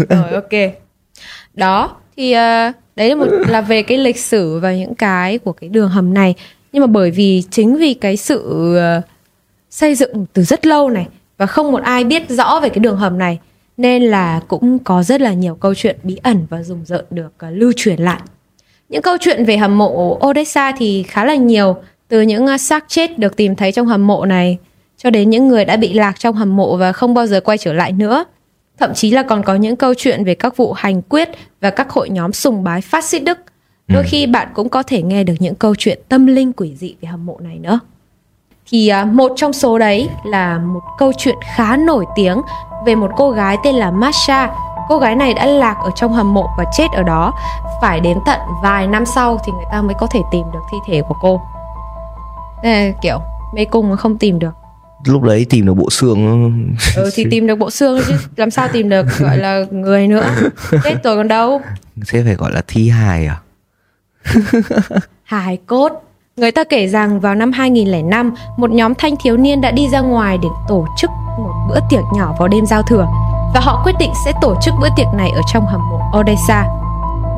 Rồi 0.09 0.31
ok. 0.33 0.73
Đó 1.55 1.97
thì 2.17 2.33
ờ, 2.33 2.73
đấy 2.97 3.09
là 3.09 3.15
một 3.15 3.27
là 3.49 3.61
về 3.61 3.83
cái 3.83 3.99
lịch 3.99 4.19
sử 4.19 4.59
và 4.59 4.73
những 4.75 4.95
cái 4.95 5.39
của 5.39 5.53
cái 5.53 5.69
đường 5.71 5.89
hầm 5.89 6.15
này. 6.15 6.35
Nhưng 6.73 6.81
mà 6.81 6.87
bởi 6.87 7.11
vì 7.11 7.43
chính 7.51 7.77
vì 7.77 7.95
cái 7.95 8.17
sự 8.17 8.75
ờ, 8.77 9.01
xây 9.71 9.95
dựng 9.95 10.27
từ 10.33 10.43
rất 10.43 10.67
lâu 10.67 10.91
này 10.91 11.07
và 11.41 11.47
không 11.47 11.73
một 11.73 11.83
ai 11.83 12.05
biết 12.05 12.29
rõ 12.29 12.61
về 12.63 12.69
cái 12.69 12.79
đường 12.79 12.97
hầm 12.97 13.19
này 13.19 13.39
nên 13.77 14.03
là 14.03 14.41
cũng 14.49 14.79
có 14.79 15.03
rất 15.03 15.21
là 15.21 15.33
nhiều 15.33 15.55
câu 15.55 15.75
chuyện 15.75 15.97
bí 16.03 16.17
ẩn 16.23 16.47
và 16.51 16.63
rùng 16.63 16.85
rợn 16.85 17.05
được 17.11 17.33
ờ, 17.39 17.51
lưu 17.51 17.73
truyền 17.77 17.97
lại 17.97 18.21
những 18.89 19.03
câu 19.03 19.17
chuyện 19.21 19.45
về 19.45 19.57
hầm 19.57 19.79
mộ 19.79 20.21
Odessa 20.27 20.73
thì 20.79 21.03
khá 21.03 21.25
là 21.25 21.35
nhiều 21.35 21.77
từ 22.09 22.21
những 22.21 22.47
ờ, 22.47 22.57
xác 22.57 22.85
chết 22.89 23.19
được 23.19 23.37
tìm 23.37 23.57
thấy 23.57 23.73
trong 23.73 23.87
hầm 23.87 24.07
mộ 24.07 24.25
này 24.25 24.59
cho 24.97 25.11
đến 25.11 25.31
những 25.31 25.49
người 25.49 25.65
đã 25.65 25.77
bị 25.77 25.93
lạc 25.93 26.19
trong 26.19 26.35
hầm 26.35 26.57
mộ 26.57 26.77
và 26.77 26.93
không 26.93 27.15
bao 27.15 27.27
giờ 27.27 27.41
quay 27.41 27.59
trở 27.59 27.73
lại 27.73 27.93
nữa 27.93 28.25
Thậm 28.79 28.95
chí 28.95 29.11
là 29.11 29.23
còn 29.23 29.43
có 29.43 29.55
những 29.55 29.77
câu 29.77 29.95
chuyện 29.95 30.25
về 30.25 30.35
các 30.35 30.57
vụ 30.57 30.73
hành 30.73 31.03
quyết 31.03 31.29
và 31.61 31.71
các 31.71 31.91
hội 31.91 32.11
nhóm 32.11 32.33
sùng 32.33 32.65
bái 32.65 32.81
phát 32.81 33.05
xít 33.05 33.19
Đức. 33.19 33.39
Đôi 33.89 34.03
khi 34.07 34.27
bạn 34.27 34.49
cũng 34.55 34.69
có 34.69 34.83
thể 34.83 35.03
nghe 35.03 35.25
được 35.25 35.35
những 35.39 35.55
câu 35.55 35.75
chuyện 35.75 35.99
tâm 36.09 36.27
linh 36.27 36.53
quỷ 36.53 36.77
dị 36.77 36.95
về 37.01 37.09
hầm 37.09 37.27
mộ 37.27 37.39
này 37.41 37.59
nữa. 37.59 37.81
Thì 38.71 38.89
à, 38.89 39.05
một 39.05 39.33
trong 39.37 39.53
số 39.53 39.79
đấy 39.79 40.09
là 40.25 40.59
một 40.59 40.81
câu 40.99 41.13
chuyện 41.19 41.37
khá 41.57 41.77
nổi 41.77 42.07
tiếng 42.17 42.41
về 42.87 42.95
một 42.95 43.11
cô 43.17 43.31
gái 43.31 43.57
tên 43.65 43.75
là 43.75 43.91
Masha. 43.91 44.51
Cô 44.89 44.99
gái 44.99 45.17
này 45.17 45.35
đã 45.35 45.47
lạc 45.47 45.77
ở 45.85 45.91
trong 45.97 46.13
hầm 46.13 46.35
mộ 46.35 46.47
và 46.59 46.65
chết 46.73 46.87
ở 46.97 47.03
đó. 47.03 47.33
Phải 47.81 48.01
đến 48.01 48.19
tận 48.27 48.41
vài 48.63 48.87
năm 48.87 49.07
sau 49.07 49.41
thì 49.47 49.53
người 49.53 49.65
ta 49.73 49.83
mới 49.83 49.95
có 50.01 50.07
thể 50.07 50.21
tìm 50.33 50.47
được 50.53 50.61
thi 50.73 50.79
thể 50.89 51.03
của 51.09 51.15
cô. 51.21 51.41
Là 52.63 52.91
kiểu 53.03 53.19
mê 53.55 53.65
cung 53.65 53.91
mà 53.91 53.97
không 53.97 54.19
tìm 54.19 54.39
được. 54.39 54.55
lúc 55.05 55.23
đấy 55.23 55.47
tìm 55.51 55.67
được 55.67 55.75
bộ 55.75 55.91
xương 55.91 56.53
Ừ 56.97 57.11
thì 57.15 57.27
tìm 57.31 57.47
được 57.47 57.57
bộ 57.57 57.71
xương 57.71 58.01
chứ 58.07 58.15
làm 58.37 58.51
sao 58.51 58.69
tìm 58.73 58.89
được 58.89 59.07
gọi 59.19 59.39
là 59.39 59.65
người 59.71 60.09
nữa. 60.09 60.25
Chết 60.85 60.95
rồi 61.05 61.17
còn 61.17 61.29
đâu. 61.29 61.61
thế 62.09 62.23
phải 62.25 62.35
gọi 62.35 62.53
là 62.53 62.63
thi 62.69 62.89
hài 62.89 63.27
à 63.27 63.41
hài 65.23 65.57
cốt 65.57 66.10
Người 66.37 66.53
ta 66.53 66.65
kể 66.65 66.87
rằng 66.87 67.21
vào 67.21 67.35
năm 67.35 67.53
2005, 67.53 68.33
một 68.57 68.71
nhóm 68.71 68.95
thanh 68.95 69.17
thiếu 69.17 69.37
niên 69.37 69.61
đã 69.61 69.71
đi 69.71 69.89
ra 69.89 70.01
ngoài 70.01 70.39
để 70.43 70.49
tổ 70.69 70.87
chức 70.97 71.11
một 71.39 71.53
bữa 71.69 71.81
tiệc 71.91 72.05
nhỏ 72.15 72.35
vào 72.39 72.49
đêm 72.49 72.67
giao 72.67 72.83
thừa 72.83 73.07
và 73.55 73.61
họ 73.61 73.81
quyết 73.85 73.93
định 73.99 74.13
sẽ 74.25 74.33
tổ 74.43 74.55
chức 74.63 74.75
bữa 74.81 74.89
tiệc 74.97 75.07
này 75.15 75.31
ở 75.31 75.41
trong 75.53 75.67
hầm 75.67 75.81
mộ 75.91 76.21
Odessa. 76.21 76.67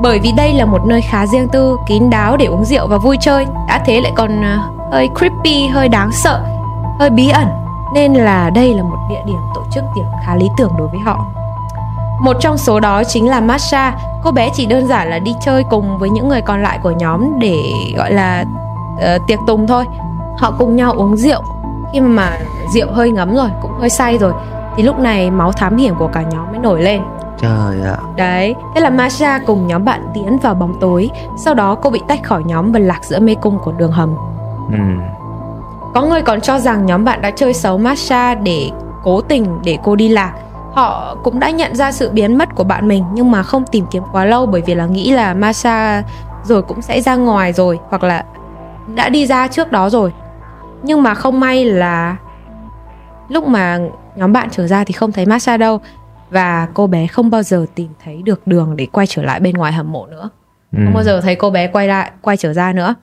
Bởi 0.02 0.18
vì 0.18 0.32
đây 0.32 0.52
là 0.52 0.64
một 0.64 0.86
nơi 0.86 1.00
khá 1.00 1.26
riêng 1.26 1.48
tư, 1.52 1.76
kín 1.88 2.10
đáo 2.10 2.36
để 2.36 2.46
uống 2.46 2.64
rượu 2.64 2.86
và 2.86 2.98
vui 2.98 3.16
chơi, 3.20 3.46
đã 3.68 3.82
thế 3.86 4.00
lại 4.00 4.12
còn 4.16 4.42
ờ, 4.42 4.58
hơi 4.92 5.08
creepy, 5.18 5.66
hơi 5.66 5.88
đáng 5.88 6.12
sợ, 6.12 6.42
hơi 6.98 7.10
bí 7.10 7.28
ẩn, 7.28 7.48
nên 7.94 8.14
là 8.14 8.50
đây 8.50 8.74
là 8.74 8.82
một 8.82 8.98
địa 9.10 9.22
điểm 9.26 9.38
tổ 9.54 9.62
chức 9.74 9.84
tiệc 9.94 10.04
khá 10.26 10.36
lý 10.36 10.48
tưởng 10.58 10.72
đối 10.78 10.88
với 10.88 11.00
họ. 11.04 11.26
Một 12.20 12.36
trong 12.40 12.58
số 12.58 12.80
đó 12.80 13.04
chính 13.04 13.28
là 13.28 13.40
Masha, 13.40 13.94
cô 14.24 14.30
bé 14.30 14.50
chỉ 14.54 14.66
đơn 14.66 14.86
giản 14.86 15.10
là 15.10 15.18
đi 15.18 15.34
chơi 15.44 15.64
cùng 15.70 15.98
với 15.98 16.10
những 16.10 16.28
người 16.28 16.40
còn 16.40 16.62
lại 16.62 16.78
của 16.82 16.90
nhóm 16.90 17.38
để 17.38 17.72
gọi 17.96 18.12
là 18.12 18.44
uh, 19.02 19.22
tiệc 19.26 19.38
tùng 19.46 19.66
thôi. 19.66 19.84
Họ 20.38 20.54
cùng 20.58 20.76
nhau 20.76 20.92
uống 20.92 21.16
rượu, 21.16 21.42
khi 21.92 22.00
mà 22.00 22.38
rượu 22.74 22.92
hơi 22.92 23.10
ngấm 23.10 23.34
rồi, 23.34 23.48
cũng 23.62 23.72
hơi 23.80 23.90
say 23.90 24.18
rồi, 24.18 24.32
thì 24.76 24.82
lúc 24.82 24.98
này 24.98 25.30
máu 25.30 25.52
thám 25.52 25.76
hiểm 25.76 25.94
của 25.98 26.08
cả 26.12 26.22
nhóm 26.22 26.50
mới 26.50 26.58
nổi 26.58 26.82
lên. 26.82 27.02
Trời 27.40 27.82
ạ. 27.86 27.96
Đấy, 28.16 28.54
thế 28.74 28.80
là 28.80 28.90
Masha 28.90 29.38
cùng 29.38 29.66
nhóm 29.66 29.84
bạn 29.84 30.06
tiến 30.14 30.38
vào 30.38 30.54
bóng 30.54 30.74
tối, 30.80 31.10
sau 31.44 31.54
đó 31.54 31.74
cô 31.74 31.90
bị 31.90 32.00
tách 32.08 32.24
khỏi 32.24 32.42
nhóm 32.46 32.72
và 32.72 32.78
lạc 32.78 33.04
giữa 33.04 33.18
mê 33.18 33.34
cung 33.34 33.58
của 33.58 33.72
đường 33.72 33.92
hầm. 33.92 34.14
Ừ. 34.70 34.78
Có 35.94 36.02
người 36.02 36.22
còn 36.22 36.40
cho 36.40 36.58
rằng 36.58 36.86
nhóm 36.86 37.04
bạn 37.04 37.20
đã 37.20 37.30
chơi 37.30 37.54
xấu 37.54 37.78
Masha 37.78 38.34
để 38.34 38.70
cố 39.02 39.20
tình 39.20 39.58
để 39.64 39.78
cô 39.82 39.96
đi 39.96 40.08
lạc. 40.08 40.32
Họ 40.72 41.16
cũng 41.22 41.40
đã 41.40 41.50
nhận 41.50 41.76
ra 41.76 41.92
sự 41.92 42.10
biến 42.10 42.38
mất 42.38 42.54
của 42.54 42.64
bạn 42.64 42.88
mình 42.88 43.04
nhưng 43.12 43.30
mà 43.30 43.42
không 43.42 43.64
tìm 43.66 43.86
kiếm 43.90 44.02
quá 44.12 44.24
lâu 44.24 44.46
bởi 44.46 44.62
vì 44.66 44.74
là 44.74 44.86
nghĩ 44.86 45.10
là 45.10 45.34
Masha 45.34 46.02
rồi 46.44 46.62
cũng 46.62 46.82
sẽ 46.82 47.00
ra 47.00 47.16
ngoài 47.16 47.52
rồi 47.52 47.78
hoặc 47.88 48.02
là 48.02 48.24
đã 48.94 49.08
đi 49.08 49.26
ra 49.26 49.48
trước 49.48 49.72
đó 49.72 49.90
rồi. 49.90 50.12
Nhưng 50.82 51.02
mà 51.02 51.14
không 51.14 51.40
may 51.40 51.64
là 51.64 52.16
lúc 53.28 53.46
mà 53.46 53.78
nhóm 54.16 54.32
bạn 54.32 54.48
trở 54.50 54.66
ra 54.66 54.84
thì 54.84 54.92
không 54.92 55.12
thấy 55.12 55.26
Masha 55.26 55.56
đâu 55.56 55.80
và 56.30 56.68
cô 56.74 56.86
bé 56.86 57.06
không 57.06 57.30
bao 57.30 57.42
giờ 57.42 57.66
tìm 57.74 57.88
thấy 58.04 58.22
được 58.22 58.46
đường 58.46 58.76
để 58.76 58.86
quay 58.92 59.06
trở 59.06 59.22
lại 59.22 59.40
bên 59.40 59.54
ngoài 59.54 59.72
hầm 59.72 59.92
mộ 59.92 60.06
nữa. 60.06 60.30
Ừ. 60.72 60.78
Không 60.84 60.94
bao 60.94 61.04
giờ 61.04 61.20
thấy 61.20 61.34
cô 61.34 61.50
bé 61.50 61.66
quay 61.66 61.88
lại 61.88 62.10
quay 62.20 62.36
trở 62.36 62.52
ra 62.52 62.72
nữa. 62.72 62.94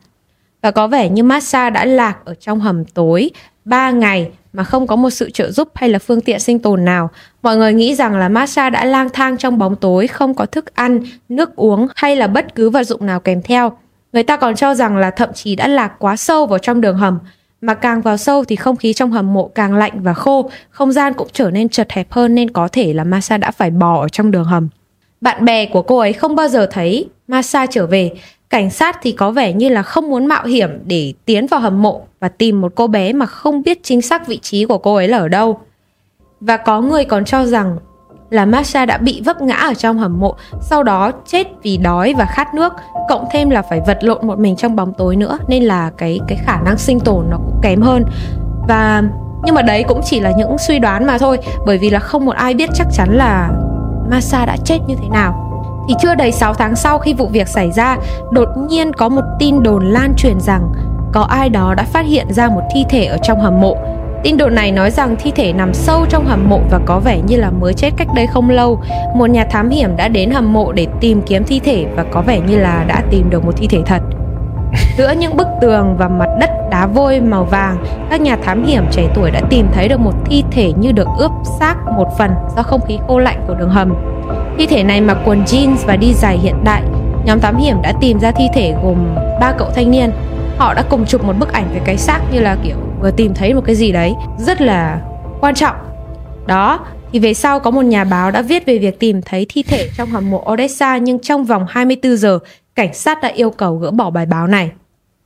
Và 0.61 0.71
có 0.71 0.87
vẻ 0.87 1.09
như 1.09 1.23
Massa 1.23 1.69
đã 1.69 1.85
lạc 1.85 2.17
ở 2.25 2.33
trong 2.39 2.59
hầm 2.59 2.85
tối 2.85 3.31
3 3.65 3.91
ngày 3.91 4.31
mà 4.53 4.63
không 4.63 4.87
có 4.87 4.95
một 4.95 5.09
sự 5.09 5.29
trợ 5.29 5.51
giúp 5.51 5.69
hay 5.75 5.89
là 5.89 5.99
phương 5.99 6.21
tiện 6.21 6.39
sinh 6.39 6.59
tồn 6.59 6.85
nào. 6.85 7.09
Mọi 7.41 7.57
người 7.57 7.73
nghĩ 7.73 7.95
rằng 7.95 8.15
là 8.15 8.29
Massa 8.29 8.69
đã 8.69 8.85
lang 8.85 9.09
thang 9.13 9.37
trong 9.37 9.57
bóng 9.57 9.75
tối, 9.75 10.07
không 10.07 10.33
có 10.33 10.45
thức 10.45 10.75
ăn, 10.75 10.99
nước 11.29 11.55
uống 11.55 11.87
hay 11.95 12.15
là 12.15 12.27
bất 12.27 12.55
cứ 12.55 12.69
vật 12.69 12.83
dụng 12.83 13.05
nào 13.05 13.19
kèm 13.19 13.41
theo. 13.41 13.71
Người 14.13 14.23
ta 14.23 14.37
còn 14.37 14.55
cho 14.55 14.73
rằng 14.73 14.97
là 14.97 15.11
thậm 15.11 15.29
chí 15.33 15.55
đã 15.55 15.67
lạc 15.67 15.91
quá 15.99 16.15
sâu 16.15 16.45
vào 16.45 16.59
trong 16.59 16.81
đường 16.81 16.97
hầm, 16.97 17.19
mà 17.61 17.73
càng 17.73 18.01
vào 18.01 18.17
sâu 18.17 18.43
thì 18.43 18.55
không 18.55 18.75
khí 18.75 18.93
trong 18.93 19.11
hầm 19.11 19.33
mộ 19.33 19.47
càng 19.55 19.75
lạnh 19.75 20.03
và 20.03 20.13
khô, 20.13 20.49
không 20.69 20.91
gian 20.91 21.13
cũng 21.13 21.27
trở 21.33 21.51
nên 21.51 21.69
chật 21.69 21.91
hẹp 21.91 22.11
hơn 22.11 22.35
nên 22.35 22.49
có 22.49 22.67
thể 22.71 22.93
là 22.93 23.03
Masa 23.03 23.37
đã 23.37 23.51
phải 23.51 23.71
bò 23.71 24.01
ở 24.01 24.09
trong 24.09 24.31
đường 24.31 24.43
hầm. 24.43 24.69
Bạn 25.21 25.45
bè 25.45 25.65
của 25.65 25.81
cô 25.81 25.97
ấy 25.97 26.13
không 26.13 26.35
bao 26.35 26.47
giờ 26.47 26.67
thấy 26.71 27.09
Masa 27.27 27.65
trở 27.65 27.87
về. 27.87 28.11
Cảnh 28.49 28.69
sát 28.69 28.97
thì 29.01 29.11
có 29.11 29.31
vẻ 29.31 29.53
như 29.53 29.69
là 29.69 29.83
không 29.83 30.09
muốn 30.09 30.25
mạo 30.25 30.45
hiểm 30.45 30.69
để 30.85 31.13
tiến 31.25 31.47
vào 31.47 31.59
hầm 31.59 31.81
mộ 31.81 32.01
và 32.19 32.29
tìm 32.29 32.61
một 32.61 32.71
cô 32.75 32.87
bé 32.87 33.13
mà 33.13 33.25
không 33.25 33.61
biết 33.63 33.83
chính 33.83 34.01
xác 34.01 34.27
vị 34.27 34.37
trí 34.37 34.65
của 34.65 34.77
cô 34.77 34.95
ấy 34.95 35.07
là 35.07 35.17
ở 35.17 35.27
đâu. 35.27 35.59
Và 36.39 36.57
có 36.57 36.81
người 36.81 37.05
còn 37.05 37.25
cho 37.25 37.45
rằng 37.45 37.77
là 38.29 38.45
Masha 38.45 38.85
đã 38.85 38.97
bị 38.97 39.21
vấp 39.25 39.41
ngã 39.41 39.55
ở 39.55 39.73
trong 39.73 39.97
hầm 39.97 40.19
mộ, 40.19 40.35
sau 40.61 40.83
đó 40.83 41.11
chết 41.25 41.47
vì 41.63 41.77
đói 41.77 42.13
và 42.17 42.25
khát 42.25 42.53
nước, 42.53 42.73
cộng 43.09 43.25
thêm 43.31 43.49
là 43.49 43.61
phải 43.61 43.81
vật 43.87 43.97
lộn 44.01 44.27
một 44.27 44.39
mình 44.39 44.55
trong 44.55 44.75
bóng 44.75 44.93
tối 44.93 45.15
nữa 45.15 45.37
nên 45.47 45.63
là 45.63 45.91
cái 45.97 46.19
cái 46.27 46.37
khả 46.45 46.61
năng 46.61 46.77
sinh 46.77 46.99
tồn 46.99 47.25
nó 47.29 47.37
cũng 47.37 47.59
kém 47.61 47.81
hơn. 47.81 48.03
Và 48.67 49.03
nhưng 49.43 49.55
mà 49.55 49.61
đấy 49.61 49.83
cũng 49.87 50.01
chỉ 50.03 50.19
là 50.19 50.31
những 50.37 50.57
suy 50.57 50.79
đoán 50.79 51.05
mà 51.05 51.17
thôi, 51.17 51.39
bởi 51.65 51.77
vì 51.77 51.89
là 51.89 51.99
không 51.99 52.25
một 52.25 52.35
ai 52.35 52.53
biết 52.53 52.69
chắc 52.73 52.87
chắn 52.93 53.17
là 53.17 53.49
Masha 54.09 54.45
đã 54.45 54.57
chết 54.65 54.77
như 54.87 54.95
thế 55.01 55.09
nào. 55.09 55.45
Thì 55.87 55.95
chưa 55.99 56.15
đầy 56.15 56.31
6 56.31 56.53
tháng 56.53 56.75
sau 56.75 56.97
khi 56.97 57.13
vụ 57.13 57.27
việc 57.27 57.47
xảy 57.47 57.71
ra, 57.71 57.97
đột 58.31 58.49
nhiên 58.69 58.93
có 58.93 59.09
một 59.09 59.23
tin 59.39 59.63
đồn 59.63 59.85
lan 59.85 60.13
truyền 60.17 60.39
rằng 60.39 60.71
có 61.13 61.21
ai 61.21 61.49
đó 61.49 61.73
đã 61.73 61.83
phát 61.83 62.05
hiện 62.05 62.33
ra 62.33 62.47
một 62.47 62.61
thi 62.73 62.85
thể 62.89 63.05
ở 63.05 63.17
trong 63.17 63.39
hầm 63.39 63.61
mộ. 63.61 63.77
Tin 64.23 64.37
đồn 64.37 64.55
này 64.55 64.71
nói 64.71 64.91
rằng 64.91 65.15
thi 65.19 65.31
thể 65.35 65.53
nằm 65.53 65.73
sâu 65.73 66.05
trong 66.09 66.25
hầm 66.25 66.49
mộ 66.49 66.59
và 66.69 66.79
có 66.85 66.99
vẻ 66.99 67.19
như 67.27 67.35
là 67.37 67.49
mới 67.49 67.73
chết 67.73 67.89
cách 67.97 68.07
đây 68.15 68.27
không 68.27 68.49
lâu. 68.49 68.79
Một 69.15 69.29
nhà 69.29 69.45
thám 69.45 69.69
hiểm 69.69 69.95
đã 69.97 70.07
đến 70.07 70.31
hầm 70.31 70.53
mộ 70.53 70.71
để 70.71 70.87
tìm 70.99 71.21
kiếm 71.21 71.43
thi 71.43 71.59
thể 71.59 71.85
và 71.95 72.03
có 72.11 72.21
vẻ 72.21 72.39
như 72.39 72.57
là 72.57 72.85
đã 72.87 73.03
tìm 73.11 73.29
được 73.29 73.45
một 73.45 73.51
thi 73.57 73.67
thể 73.67 73.79
thật. 73.85 74.01
Giữa 74.97 75.11
những 75.19 75.37
bức 75.37 75.47
tường 75.61 75.95
và 75.97 76.07
mặt 76.07 76.29
đất 76.39 76.49
đá 76.71 76.85
vôi 76.85 77.19
màu 77.19 77.43
vàng, 77.43 77.77
các 78.09 78.21
nhà 78.21 78.37
thám 78.43 78.65
hiểm 78.65 78.83
trẻ 78.91 79.07
tuổi 79.15 79.31
đã 79.31 79.41
tìm 79.49 79.67
thấy 79.73 79.87
được 79.87 79.99
một 79.99 80.13
thi 80.25 80.43
thể 80.51 80.73
như 80.73 80.91
được 80.91 81.07
ướp 81.17 81.31
xác 81.59 81.75
một 81.97 82.07
phần 82.17 82.31
do 82.55 82.63
không 82.63 82.81
khí 82.87 82.99
khô 83.07 83.19
lạnh 83.19 83.43
của 83.47 83.53
đường 83.53 83.69
hầm. 83.69 83.93
Thi 84.57 84.65
thể 84.65 84.83
này 84.83 85.01
mặc 85.01 85.17
quần 85.25 85.43
jeans 85.43 85.75
và 85.85 85.95
đi 85.95 86.13
giày 86.13 86.37
hiện 86.37 86.63
đại. 86.63 86.81
Nhóm 87.25 87.39
thám 87.39 87.57
hiểm 87.57 87.81
đã 87.81 87.93
tìm 88.01 88.19
ra 88.19 88.31
thi 88.31 88.43
thể 88.53 88.75
gồm 88.83 89.15
ba 89.41 89.51
cậu 89.57 89.69
thanh 89.75 89.91
niên. 89.91 90.11
Họ 90.59 90.73
đã 90.73 90.83
cùng 90.89 91.05
chụp 91.05 91.23
một 91.23 91.33
bức 91.39 91.53
ảnh 91.53 91.69
về 91.73 91.81
cái 91.85 91.97
xác 91.97 92.19
như 92.33 92.39
là 92.39 92.57
kiểu 92.63 92.75
vừa 93.01 93.11
tìm 93.11 93.33
thấy 93.33 93.53
một 93.53 93.61
cái 93.65 93.75
gì 93.75 93.91
đấy 93.91 94.13
rất 94.37 94.61
là 94.61 95.01
quan 95.41 95.55
trọng. 95.55 95.75
Đó, 96.47 96.79
thì 97.11 97.19
về 97.19 97.33
sau 97.33 97.59
có 97.59 97.71
một 97.71 97.81
nhà 97.81 98.03
báo 98.03 98.31
đã 98.31 98.41
viết 98.41 98.65
về 98.65 98.77
việc 98.77 98.99
tìm 98.99 99.21
thấy 99.21 99.45
thi 99.49 99.63
thể 99.63 99.89
trong 99.97 100.09
hầm 100.09 100.29
mộ 100.29 100.43
Odessa 100.51 100.97
nhưng 100.97 101.19
trong 101.19 101.45
vòng 101.45 101.65
24 101.69 102.17
giờ, 102.17 102.39
cảnh 102.75 102.93
sát 102.93 103.21
đã 103.21 103.27
yêu 103.29 103.49
cầu 103.49 103.75
gỡ 103.75 103.91
bỏ 103.91 104.09
bài 104.09 104.25
báo 104.25 104.47
này. 104.47 104.71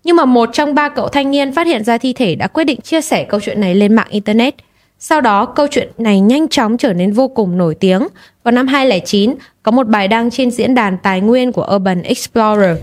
Nhưng 0.04 0.16
mà 0.16 0.26
một 0.26 0.50
trong 0.54 0.76
ba 0.76 0.90
cậu 0.90 1.08
thanh 1.08 1.32
niên 1.32 1.54
phát 1.54 1.68
hiện 1.68 1.84
ra 1.84 1.98
thi 1.98 2.14
thể 2.14 2.36
đã 2.36 2.48
quyết 2.48 2.64
định 2.64 2.82
chia 2.82 3.02
sẻ 3.02 3.24
câu 3.24 3.40
chuyện 3.40 3.62
này 3.62 3.76
lên 3.76 3.94
mạng 3.94 4.08
Internet. 4.10 4.56
Sau 5.00 5.22
đó, 5.22 5.46
câu 5.46 5.68
chuyện 5.72 5.92
này 5.98 6.20
nhanh 6.20 6.48
chóng 6.48 6.78
trở 6.78 6.94
nên 6.94 7.14
vô 7.14 7.28
cùng 7.28 7.58
nổi 7.58 7.76
tiếng. 7.76 8.08
Vào 8.44 8.52
năm 8.52 8.68
2009, 8.68 9.36
có 9.64 9.72
một 9.72 9.88
bài 9.88 10.08
đăng 10.08 10.30
trên 10.32 10.52
diễn 10.52 10.76
đàn 10.76 10.98
tài 11.04 11.22
nguyên 11.22 11.52
của 11.52 11.68
Urban 11.76 12.02
Explorer. 12.02 12.78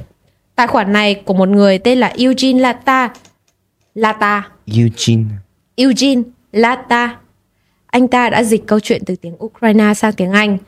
Tài 0.56 0.66
khoản 0.66 0.92
này 0.92 1.14
của 1.14 1.34
một 1.34 1.48
người 1.48 1.78
tên 1.78 1.98
là 1.98 2.12
Eugene 2.18 2.60
Lata. 2.60 3.10
Lata. 3.94 4.48
Eugene. 4.66 5.24
Eugene 5.76 6.22
Lata. 6.52 7.16
Anh 7.86 8.08
ta 8.08 8.30
đã 8.30 8.42
dịch 8.42 8.66
câu 8.66 8.80
chuyện 8.80 9.02
từ 9.06 9.16
tiếng 9.16 9.44
Ukraine 9.44 9.94
sang 9.94 10.12
tiếng 10.12 10.32
Anh 10.32 10.58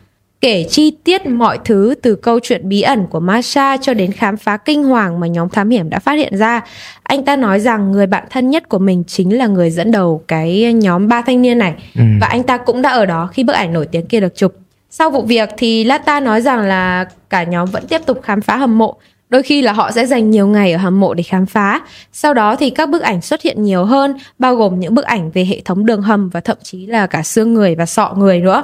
kể 0.43 0.67
chi 0.71 0.97
tiết 1.05 1.27
mọi 1.27 1.59
thứ 1.65 1.95
từ 2.03 2.15
câu 2.15 2.41
chuyện 2.43 2.69
bí 2.69 2.83
ẩn 2.83 3.07
của 3.07 3.21
Masha 3.21 3.77
cho 3.77 3.95
đến 3.95 4.12
khám 4.12 4.37
phá 4.37 4.57
kinh 4.57 4.85
hoàng 4.85 5.21
mà 5.21 5.27
nhóm 5.27 5.49
thám 5.49 5.71
hiểm 5.71 5.91
đã 5.91 5.99
phát 5.99 6.12
hiện 6.12 6.37
ra. 6.37 6.61
Anh 7.03 7.25
ta 7.25 7.37
nói 7.37 7.61
rằng 7.61 7.93
người 7.93 8.07
bạn 8.07 8.25
thân 8.31 8.51
nhất 8.51 8.69
của 8.69 8.79
mình 8.79 9.05
chính 9.07 9.39
là 9.39 9.47
người 9.47 9.71
dẫn 9.71 9.91
đầu 9.91 10.23
cái 10.29 10.73
nhóm 10.73 11.09
ba 11.09 11.23
thanh 11.23 11.43
niên 11.43 11.59
này 11.59 11.75
ừ. 11.95 12.03
và 12.21 12.27
anh 12.27 12.43
ta 12.43 12.57
cũng 12.57 12.83
đã 12.83 12.91
ở 12.91 13.07
đó 13.07 13.31
khi 13.33 13.45
bức 13.45 13.53
ảnh 13.53 13.73
nổi 13.73 13.87
tiếng 13.87 14.07
kia 14.07 14.21
được 14.21 14.37
chụp. 14.37 14.55
Sau 14.91 15.11
vụ 15.11 15.23
việc 15.23 15.49
thì 15.57 15.85
Lata 15.85 16.21
nói 16.21 16.41
rằng 16.41 16.61
là 16.61 17.05
cả 17.31 17.45
nhóm 17.45 17.69
vẫn 17.71 17.87
tiếp 17.87 18.01
tục 18.07 18.23
khám 18.23 18.41
phá 18.41 18.57
hầm 18.57 18.79
mộ. 18.79 18.97
Đôi 19.33 19.43
khi 19.43 19.62
là 19.62 19.73
họ 19.73 19.93
sẽ 19.93 20.07
dành 20.07 20.31
nhiều 20.31 20.47
ngày 20.47 20.73
ở 20.73 20.79
hầm 20.79 21.01
mộ 21.01 21.15
để 21.15 21.23
khám 21.23 21.47
phá. 21.47 21.81
Sau 22.12 22.35
đó 22.35 22.57
thì 22.57 22.71
các 22.71 22.89
bức 22.89 23.03
ảnh 23.03 23.21
xuất 23.21 23.43
hiện 23.43 23.62
nhiều 23.62 23.85
hơn, 23.85 24.19
bao 24.39 24.57
gồm 24.57 24.81
những 24.81 24.95
bức 24.95 25.05
ảnh 25.05 25.31
về 25.31 25.45
hệ 25.45 25.61
thống 25.65 25.87
đường 25.87 26.03
hầm 26.03 26.29
và 26.29 26.41
thậm 26.41 26.57
chí 26.62 26.87
là 26.87 27.07
cả 27.07 27.23
xương 27.23 27.55
người 27.55 27.75
và 27.75 27.87
sọ 27.87 28.15
người 28.17 28.41
nữa. 28.41 28.62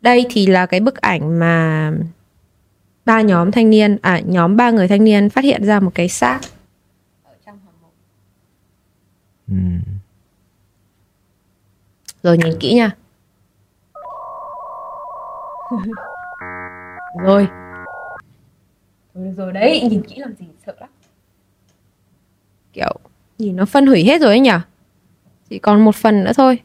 Đây 0.00 0.26
thì 0.30 0.46
là 0.46 0.66
cái 0.66 0.80
bức 0.80 0.96
ảnh 1.00 1.38
mà 1.38 1.92
ba 3.04 3.20
nhóm 3.20 3.50
thanh 3.50 3.70
niên, 3.70 3.98
à 4.02 4.20
nhóm 4.24 4.56
ba 4.56 4.70
người 4.70 4.88
thanh 4.88 5.04
niên 5.04 5.30
phát 5.30 5.44
hiện 5.44 5.64
ra 5.64 5.80
một 5.80 5.90
cái 5.94 6.08
xác 6.08 6.40
ở 7.24 7.32
trong 7.46 7.58
hầm 7.64 7.74
mộ. 7.82 7.88
Ừ. 9.48 9.54
Rồi 12.22 12.38
nhìn 12.38 12.58
kỹ 12.60 12.74
nha. 12.74 12.90
rồi. 17.24 17.48
Ừ, 19.14 19.20
rồi, 19.22 19.32
rồi 19.36 19.52
đấy, 19.52 19.88
nhìn 19.90 20.02
kỹ 20.02 20.14
làm 20.16 20.34
gì 20.38 20.46
sợ 20.66 20.74
lắm. 20.80 20.88
Kiểu 22.72 22.92
nhìn 23.38 23.56
nó 23.56 23.64
phân 23.64 23.86
hủy 23.86 24.04
hết 24.04 24.20
rồi 24.20 24.30
ấy 24.30 24.40
nhỉ? 24.40 24.50
Chỉ 25.50 25.58
còn 25.58 25.84
một 25.84 25.94
phần 25.94 26.24
nữa 26.24 26.32
thôi. 26.36 26.58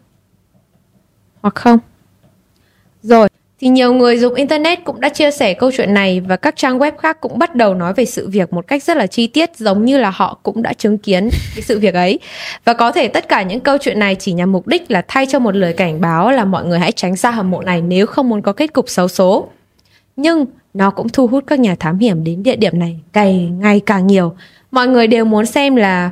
Hoặc 1.42 1.56
không. 1.56 1.80
Rồi, 3.02 3.30
thì 3.60 3.68
nhiều 3.68 3.94
người 3.94 4.18
dùng 4.18 4.34
Internet 4.34 4.84
cũng 4.84 5.00
đã 5.00 5.10
chia 5.10 5.32
sẻ 5.32 5.54
câu 5.54 5.72
chuyện 5.78 5.94
này 5.94 6.20
và 6.20 6.36
các 6.36 6.56
trang 6.56 6.80
web 6.80 6.92
khác 6.98 7.22
cũng 7.22 7.40
bắt 7.40 7.56
đầu 7.56 7.74
nói 7.74 7.94
về 7.94 8.06
sự 8.06 8.30
việc 8.30 8.54
một 8.54 8.68
cách 8.68 8.84
rất 8.84 8.98
là 8.98 9.08
chi 9.08 9.28
tiết 9.28 9.58
giống 9.58 9.86
như 9.86 9.98
là 9.98 10.10
họ 10.10 10.40
cũng 10.44 10.62
đã 10.62 10.74
chứng 10.74 10.98
kiến 10.98 11.30
cái 11.56 11.62
sự 11.62 11.80
việc 11.80 11.94
ấy. 11.94 12.20
Và 12.66 12.74
có 12.74 12.92
thể 12.92 13.08
tất 13.08 13.28
cả 13.28 13.44
những 13.44 13.60
câu 13.60 13.78
chuyện 13.82 14.00
này 14.00 14.16
chỉ 14.16 14.34
nhằm 14.34 14.52
mục 14.52 14.68
đích 14.68 14.92
là 14.92 15.06
thay 15.08 15.26
cho 15.26 15.40
một 15.40 15.56
lời 15.56 15.74
cảnh 15.74 16.02
báo 16.02 16.32
là 16.32 16.46
mọi 16.46 16.66
người 16.66 16.80
hãy 16.80 16.92
tránh 16.92 17.16
xa 17.16 17.32
hầm 17.32 17.52
mộ 17.52 17.62
này 17.62 17.82
nếu 17.82 18.06
không 18.06 18.30
muốn 18.30 18.42
có 18.42 18.54
kết 18.54 18.74
cục 18.74 18.90
xấu 18.90 19.08
số. 19.08 19.50
Nhưng 20.16 20.46
nó 20.74 20.92
cũng 20.92 21.10
thu 21.10 21.28
hút 21.28 21.44
các 21.48 21.60
nhà 21.60 21.76
thám 21.80 22.00
hiểm 22.00 22.24
đến 22.24 22.44
địa 22.44 22.56
điểm 22.56 22.80
này 22.80 23.00
ngày 23.14 23.50
ngày 23.60 23.80
càng 23.80 24.08
nhiều. 24.08 24.36
Mọi 24.72 24.88
người 24.88 25.08
đều 25.08 25.26
muốn 25.26 25.46
xem 25.46 25.76
là 25.76 26.12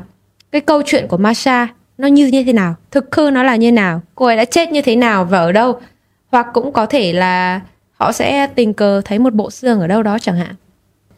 cái 0.52 0.62
câu 0.62 0.82
chuyện 0.86 1.08
của 1.08 1.18
Masha 1.18 1.68
nó 1.98 2.08
như 2.08 2.32
thế 2.46 2.54
nào, 2.54 2.76
thực 2.92 3.16
hư 3.16 3.30
nó 3.30 3.44
là 3.44 3.56
như 3.56 3.72
nào, 3.72 4.02
cô 4.16 4.26
ấy 4.26 4.38
đã 4.38 4.46
chết 4.46 4.72
như 4.72 4.82
thế 4.82 4.96
nào 4.96 5.26
và 5.26 5.40
ở 5.40 5.52
đâu 5.52 5.80
hoặc 6.32 6.48
cũng 6.54 6.74
có 6.74 6.86
thể 6.86 7.14
là 7.14 7.62
họ 7.94 8.12
sẽ 8.12 8.48
tình 8.48 8.74
cờ 8.74 9.02
thấy 9.06 9.20
một 9.20 9.34
bộ 9.34 9.52
xương 9.52 9.80
ở 9.80 9.88
đâu 9.88 10.04
đó 10.04 10.20
chẳng 10.20 10.38
hạn 10.38 10.56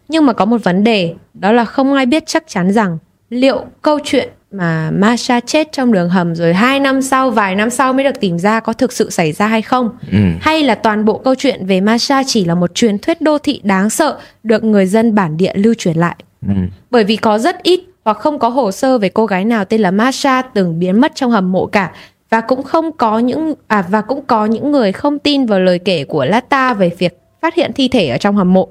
nhưng 0.07 0.25
mà 0.25 0.33
có 0.33 0.45
một 0.45 0.63
vấn 0.63 0.83
đề 0.83 1.15
đó 1.33 1.51
là 1.51 1.65
không 1.65 1.93
ai 1.93 2.05
biết 2.05 2.23
chắc 2.25 2.43
chắn 2.47 2.73
rằng 2.73 2.97
liệu 3.29 3.65
câu 3.81 3.99
chuyện 4.03 4.29
mà 4.57 4.91
Masha 4.91 5.39
chết 5.39 5.71
trong 5.71 5.91
đường 5.91 6.09
hầm 6.09 6.35
rồi 6.35 6.53
hai 6.53 6.79
năm 6.79 7.01
sau, 7.01 7.31
vài 7.31 7.55
năm 7.55 7.69
sau 7.69 7.93
mới 7.93 8.03
được 8.03 8.19
tìm 8.19 8.39
ra 8.39 8.59
có 8.59 8.73
thực 8.73 8.93
sự 8.93 9.09
xảy 9.09 9.31
ra 9.31 9.47
hay 9.47 9.61
không? 9.61 9.89
Ừ. 10.11 10.17
Hay 10.41 10.63
là 10.63 10.75
toàn 10.75 11.05
bộ 11.05 11.17
câu 11.17 11.35
chuyện 11.35 11.65
về 11.65 11.81
Masha 11.81 12.23
chỉ 12.27 12.45
là 12.45 12.55
một 12.55 12.75
truyền 12.75 12.99
thuyết 12.99 13.21
đô 13.21 13.37
thị 13.37 13.61
đáng 13.63 13.89
sợ 13.89 14.17
được 14.43 14.63
người 14.63 14.85
dân 14.85 15.15
bản 15.15 15.37
địa 15.37 15.53
lưu 15.55 15.73
truyền 15.77 15.97
lại? 15.97 16.15
Ừ. 16.47 16.53
Bởi 16.91 17.03
vì 17.03 17.15
có 17.15 17.37
rất 17.37 17.63
ít 17.63 17.79
hoặc 18.05 18.17
không 18.17 18.39
có 18.39 18.49
hồ 18.49 18.71
sơ 18.71 18.97
về 18.97 19.09
cô 19.09 19.25
gái 19.25 19.45
nào 19.45 19.65
tên 19.65 19.81
là 19.81 19.91
Masha 19.91 20.41
từng 20.41 20.79
biến 20.79 21.01
mất 21.01 21.11
trong 21.15 21.31
hầm 21.31 21.51
mộ 21.51 21.65
cả 21.65 21.91
và 22.29 22.41
cũng 22.41 22.63
không 22.63 22.91
có 22.91 23.19
những 23.19 23.53
à 23.67 23.85
và 23.89 24.01
cũng 24.01 24.21
có 24.27 24.45
những 24.45 24.71
người 24.71 24.91
không 24.91 25.19
tin 25.19 25.45
vào 25.45 25.59
lời 25.59 25.79
kể 25.79 26.03
của 26.03 26.25
Lata 26.25 26.73
về 26.73 26.91
việc 26.97 27.19
phát 27.41 27.55
hiện 27.55 27.71
thi 27.73 27.87
thể 27.87 28.07
ở 28.07 28.17
trong 28.17 28.35
hầm 28.35 28.53
mộ. 28.53 28.67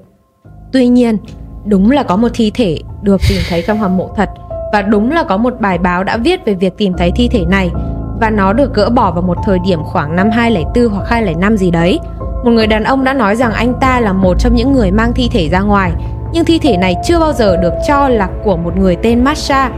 Tuy 0.73 0.87
nhiên, 0.87 1.17
đúng 1.65 1.91
là 1.91 2.03
có 2.03 2.15
một 2.15 2.29
thi 2.33 2.51
thể 2.53 2.79
được 3.01 3.21
tìm 3.29 3.39
thấy 3.49 3.63
trong 3.67 3.79
hầm 3.79 3.97
mộ 3.97 4.13
thật 4.15 4.29
và 4.75 4.81
đúng 4.81 5.11
là 5.11 5.23
có 5.23 5.37
một 5.37 5.53
bài 5.59 5.77
báo 5.77 6.03
đã 6.03 6.17
viết 6.17 6.45
về 6.45 6.53
việc 6.53 6.77
tìm 6.77 6.93
thấy 6.97 7.11
thi 7.15 7.27
thể 7.27 7.45
này 7.49 7.71
và 8.19 8.29
nó 8.29 8.53
được 8.53 8.73
gỡ 8.73 8.89
bỏ 8.89 9.11
vào 9.11 9.21
một 9.21 9.37
thời 9.45 9.59
điểm 9.59 9.83
khoảng 9.83 10.15
năm 10.15 10.29
2004 10.29 10.93
hoặc 10.93 11.09
2005 11.09 11.57
gì 11.57 11.71
đấy. 11.71 11.99
Một 12.43 12.51
người 12.51 12.67
đàn 12.67 12.83
ông 12.83 13.03
đã 13.03 13.13
nói 13.13 13.35
rằng 13.35 13.53
anh 13.53 13.73
ta 13.81 13.99
là 13.99 14.13
một 14.13 14.39
trong 14.39 14.55
những 14.55 14.73
người 14.73 14.91
mang 14.91 15.13
thi 15.13 15.29
thể 15.31 15.49
ra 15.49 15.59
ngoài, 15.59 15.91
nhưng 16.33 16.45
thi 16.45 16.59
thể 16.59 16.77
này 16.77 16.95
chưa 17.05 17.19
bao 17.19 17.33
giờ 17.33 17.57
được 17.57 17.73
cho 17.87 18.09
là 18.09 18.29
của 18.43 18.57
một 18.57 18.77
người 18.77 18.95
tên 18.95 19.23
Masha. 19.23 19.69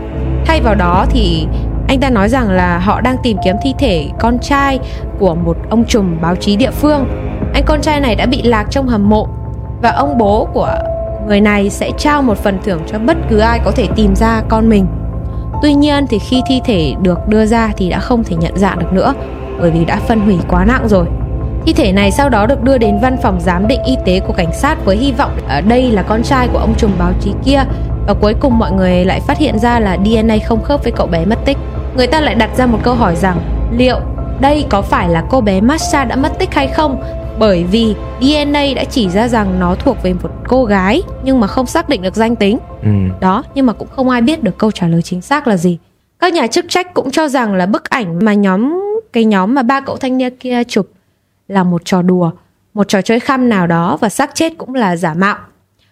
Thay 0.45 0.61
vào 0.61 0.75
đó 0.75 1.05
thì 1.09 1.47
anh 1.87 1.99
ta 1.99 2.09
nói 2.09 2.29
rằng 2.29 2.49
là 2.49 2.77
họ 2.77 3.01
đang 3.01 3.17
tìm 3.23 3.37
kiếm 3.43 3.55
thi 3.63 3.73
thể 3.79 4.09
con 4.19 4.39
trai 4.39 4.79
của 5.19 5.35
một 5.35 5.57
ông 5.69 5.85
trùm 5.85 6.21
báo 6.21 6.35
chí 6.35 6.55
địa 6.55 6.71
phương. 6.71 7.05
Anh 7.53 7.63
con 7.65 7.81
trai 7.81 7.99
này 7.99 8.15
đã 8.15 8.25
bị 8.25 8.41
lạc 8.41 8.65
trong 8.69 8.87
hầm 8.87 9.09
mộ 9.09 9.27
và 9.81 9.89
ông 9.89 10.17
bố 10.17 10.47
của 10.53 10.73
người 11.27 11.41
này 11.41 11.69
sẽ 11.69 11.91
trao 11.97 12.21
một 12.21 12.37
phần 12.37 12.59
thưởng 12.63 12.81
cho 12.91 12.99
bất 12.99 13.17
cứ 13.29 13.39
ai 13.39 13.59
có 13.65 13.71
thể 13.71 13.87
tìm 13.95 14.15
ra 14.15 14.41
con 14.49 14.69
mình. 14.69 14.85
Tuy 15.61 15.73
nhiên 15.73 16.07
thì 16.07 16.19
khi 16.19 16.41
thi 16.47 16.61
thể 16.65 16.95
được 17.01 17.27
đưa 17.27 17.45
ra 17.45 17.71
thì 17.77 17.89
đã 17.89 17.99
không 17.99 18.23
thể 18.23 18.35
nhận 18.35 18.57
dạng 18.57 18.79
được 18.79 18.93
nữa, 18.93 19.13
bởi 19.59 19.71
vì 19.71 19.85
đã 19.85 19.99
phân 20.07 20.19
hủy 20.19 20.37
quá 20.49 20.65
nặng 20.65 20.87
rồi. 20.87 21.05
Thi 21.65 21.73
thể 21.73 21.91
này 21.91 22.11
sau 22.11 22.29
đó 22.29 22.45
được 22.45 22.63
đưa 22.63 22.77
đến 22.77 22.99
văn 23.01 23.17
phòng 23.23 23.39
giám 23.41 23.67
định 23.67 23.83
y 23.83 23.95
tế 24.05 24.19
của 24.19 24.33
cảnh 24.33 24.53
sát 24.53 24.85
với 24.85 24.97
hy 24.97 25.11
vọng 25.11 25.31
ở 25.47 25.61
đây 25.61 25.91
là 25.91 26.01
con 26.01 26.23
trai 26.23 26.47
của 26.47 26.59
ông 26.59 26.75
trùm 26.77 26.91
báo 26.99 27.11
chí 27.21 27.31
kia 27.45 27.63
và 28.07 28.13
cuối 28.13 28.33
cùng 28.39 28.59
mọi 28.59 28.71
người 28.71 29.05
lại 29.05 29.19
phát 29.19 29.37
hiện 29.37 29.59
ra 29.59 29.79
là 29.79 29.97
DNA 30.05 30.35
không 30.45 30.63
khớp 30.63 30.83
với 30.83 30.91
cậu 30.91 31.07
bé 31.07 31.25
mất 31.25 31.45
tích. 31.45 31.57
Người 31.97 32.07
ta 32.07 32.21
lại 32.21 32.35
đặt 32.35 32.49
ra 32.57 32.65
một 32.65 32.79
câu 32.83 32.93
hỏi 32.93 33.15
rằng, 33.15 33.37
liệu 33.71 33.99
đây 34.39 34.65
có 34.69 34.81
phải 34.81 35.09
là 35.09 35.23
cô 35.29 35.41
bé 35.41 35.61
Masha 35.61 36.05
đã 36.05 36.15
mất 36.15 36.39
tích 36.39 36.53
hay 36.53 36.67
không 36.67 37.03
bởi 37.39 37.63
vì 37.63 37.95
DNA 38.21 38.63
đã 38.75 38.83
chỉ 38.83 39.09
ra 39.09 39.27
rằng 39.27 39.59
nó 39.59 39.75
thuộc 39.75 39.97
về 40.03 40.13
một 40.13 40.31
cô 40.47 40.65
gái 40.65 41.01
nhưng 41.23 41.39
mà 41.39 41.47
không 41.47 41.65
xác 41.65 41.89
định 41.89 42.01
được 42.01 42.15
danh 42.15 42.35
tính. 42.35 42.57
Ừ. 42.83 42.89
Đó, 43.21 43.43
nhưng 43.55 43.65
mà 43.65 43.73
cũng 43.73 43.87
không 43.87 44.09
ai 44.09 44.21
biết 44.21 44.43
được 44.43 44.57
câu 44.57 44.71
trả 44.71 44.87
lời 44.87 45.01
chính 45.01 45.21
xác 45.21 45.47
là 45.47 45.57
gì. 45.57 45.77
Các 46.19 46.33
nhà 46.33 46.47
chức 46.47 46.65
trách 46.69 46.93
cũng 46.93 47.11
cho 47.11 47.27
rằng 47.27 47.53
là 47.53 47.65
bức 47.65 47.89
ảnh 47.89 48.25
mà 48.25 48.33
nhóm 48.33 48.83
cái 49.13 49.25
nhóm 49.25 49.55
mà 49.55 49.63
ba 49.63 49.81
cậu 49.81 49.97
thanh 49.97 50.17
niên 50.17 50.35
kia 50.35 50.63
chụp 50.63 50.89
là 51.47 51.63
một 51.63 51.81
trò 51.85 52.01
đùa, 52.01 52.31
một 52.73 52.87
trò 52.87 53.01
chơi 53.01 53.19
khăm 53.19 53.49
nào 53.49 53.67
đó 53.67 53.97
và 54.01 54.09
xác 54.09 54.35
chết 54.35 54.53
cũng 54.57 54.75
là 54.75 54.95
giả 54.95 55.13
mạo. 55.13 55.37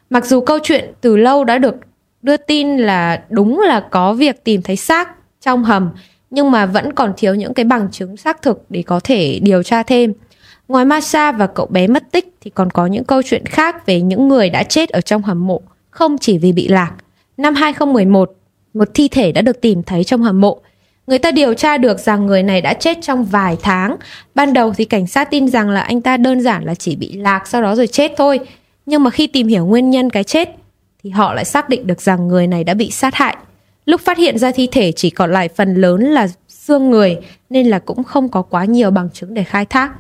Mặc 0.10 0.26
dù 0.26 0.42
câu 0.42 0.60
chuyện 0.64 0.94
từ 1.02 1.18
lâu 1.18 1.44
đã 1.44 1.58
được 1.58 1.76
đưa 2.22 2.38
tin 2.38 2.78
là 2.78 3.22
đúng 3.30 3.60
là 3.60 3.80
có 3.80 4.14
việc 4.14 4.44
tìm 4.44 4.62
thấy 4.62 4.76
xác 4.76 5.10
trong 5.42 5.64
hầm 5.64 5.90
nhưng 6.30 6.52
mà 6.52 6.66
vẫn 6.66 6.94
còn 6.94 7.14
thiếu 7.18 7.36
những 7.36 7.54
cái 7.54 7.66
bằng 7.66 7.92
chứng 7.92 8.18
xác 8.18 8.42
thực 8.42 8.66
để 8.70 8.84
có 8.88 9.00
thể 9.04 9.40
điều 9.44 9.64
tra 9.64 9.84
thêm. 9.84 10.14
Ngoài 10.68 10.86
Masa 10.86 11.32
và 11.32 11.48
cậu 11.48 11.66
bé 11.66 11.88
mất 11.88 12.12
tích 12.12 12.36
thì 12.42 12.52
còn 12.56 12.72
có 12.72 12.86
những 12.86 13.04
câu 13.04 13.22
chuyện 13.22 13.46
khác 13.46 13.86
về 13.86 14.02
những 14.02 14.28
người 14.28 14.50
đã 14.50 14.64
chết 14.64 14.90
ở 14.90 15.02
trong 15.02 15.22
hầm 15.22 15.48
mộ, 15.48 15.62
không 15.90 16.18
chỉ 16.18 16.38
vì 16.38 16.52
bị 16.52 16.68
lạc. 16.68 16.92
Năm 17.38 17.56
2011, 17.56 18.32
một 18.74 18.88
thi 18.94 19.08
thể 19.08 19.32
đã 19.32 19.42
được 19.42 19.62
tìm 19.62 19.84
thấy 19.84 20.04
trong 20.04 20.22
hầm 20.22 20.42
mộ. 20.42 20.62
Người 21.08 21.20
ta 21.20 21.32
điều 21.32 21.54
tra 21.54 21.78
được 21.78 22.00
rằng 22.00 22.26
người 22.26 22.44
này 22.44 22.62
đã 22.62 22.74
chết 22.74 22.98
trong 23.02 23.26
vài 23.26 23.58
tháng. 23.62 23.96
Ban 24.36 24.54
đầu 24.54 24.74
thì 24.74 24.86
cảnh 24.86 25.08
sát 25.08 25.32
tin 25.32 25.48
rằng 25.48 25.70
là 25.70 25.82
anh 25.82 26.02
ta 26.02 26.18
đơn 26.18 26.42
giản 26.42 26.64
là 26.64 26.76
chỉ 26.76 26.96
bị 26.96 27.14
lạc 27.14 27.48
sau 27.48 27.62
đó 27.62 27.76
rồi 27.76 27.88
chết 27.88 28.12
thôi. 28.18 28.40
Nhưng 28.86 29.04
mà 29.04 29.10
khi 29.10 29.28
tìm 29.28 29.48
hiểu 29.48 29.66
nguyên 29.66 29.90
nhân 29.90 30.10
cái 30.10 30.24
chết 30.24 30.50
thì 31.04 31.10
họ 31.10 31.34
lại 31.34 31.46
xác 31.46 31.70
định 31.70 31.88
được 31.88 32.02
rằng 32.02 32.28
người 32.28 32.48
này 32.48 32.64
đã 32.64 32.74
bị 32.74 32.92
sát 32.92 33.16
hại. 33.16 33.38
Lúc 33.86 34.02
phát 34.02 34.18
hiện 34.18 34.38
ra 34.38 34.52
thi 34.52 34.68
thể 34.72 34.92
chỉ 34.92 35.10
còn 35.10 35.32
lại 35.32 35.50
phần 35.56 35.76
lớn 35.76 36.02
là 36.02 36.28
xương 36.48 36.90
người 36.90 37.18
nên 37.50 37.68
là 37.68 37.80
cũng 37.80 38.04
không 38.04 38.30
có 38.30 38.42
quá 38.42 38.66
nhiều 38.66 38.92
bằng 38.92 39.10
chứng 39.14 39.34
để 39.34 39.44
khai 39.44 39.66
thác. 39.66 39.92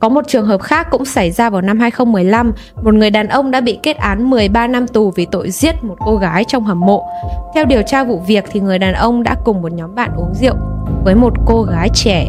Có 0.00 0.08
một 0.08 0.24
trường 0.28 0.46
hợp 0.46 0.60
khác 0.60 0.86
cũng 0.90 1.04
xảy 1.04 1.30
ra 1.30 1.50
vào 1.50 1.60
năm 1.60 1.80
2015, 1.80 2.52
một 2.82 2.94
người 2.94 3.10
đàn 3.10 3.28
ông 3.28 3.50
đã 3.50 3.60
bị 3.60 3.78
kết 3.82 3.96
án 3.96 4.30
13 4.30 4.66
năm 4.66 4.86
tù 4.88 5.10
vì 5.10 5.26
tội 5.26 5.50
giết 5.50 5.84
một 5.84 5.94
cô 5.98 6.16
gái 6.16 6.44
trong 6.44 6.64
hầm 6.64 6.80
mộ. 6.80 7.06
Theo 7.54 7.64
điều 7.64 7.82
tra 7.82 8.04
vụ 8.04 8.18
việc 8.26 8.44
thì 8.52 8.60
người 8.60 8.78
đàn 8.78 8.94
ông 8.94 9.22
đã 9.22 9.36
cùng 9.44 9.62
một 9.62 9.72
nhóm 9.72 9.94
bạn 9.94 10.10
uống 10.16 10.34
rượu 10.34 10.54
với 11.04 11.14
một 11.14 11.32
cô 11.46 11.62
gái 11.62 11.88
trẻ. 11.94 12.28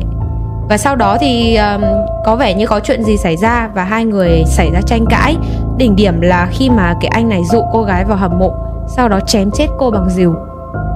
Và 0.69 0.77
sau 0.77 0.95
đó 0.95 1.17
thì 1.21 1.55
um, 1.55 1.81
có 2.25 2.36
vẻ 2.36 2.53
như 2.53 2.67
có 2.67 2.79
chuyện 2.79 3.03
gì 3.03 3.17
xảy 3.17 3.38
ra 3.38 3.69
và 3.75 3.84
hai 3.84 4.05
người 4.05 4.43
xảy 4.45 4.71
ra 4.73 4.81
tranh 4.81 5.05
cãi. 5.10 5.36
Đỉnh 5.77 5.95
điểm 5.95 6.21
là 6.21 6.47
khi 6.51 6.69
mà 6.69 6.93
cái 7.01 7.07
anh 7.07 7.29
này 7.29 7.41
dụ 7.51 7.62
cô 7.73 7.84
gái 7.84 8.05
vào 8.05 8.17
hầm 8.17 8.39
mộ, 8.39 8.53
sau 8.95 9.10
đó 9.10 9.19
chém 9.19 9.51
chết 9.51 9.67
cô 9.79 9.91
bằng 9.91 10.10
rìu. 10.10 10.36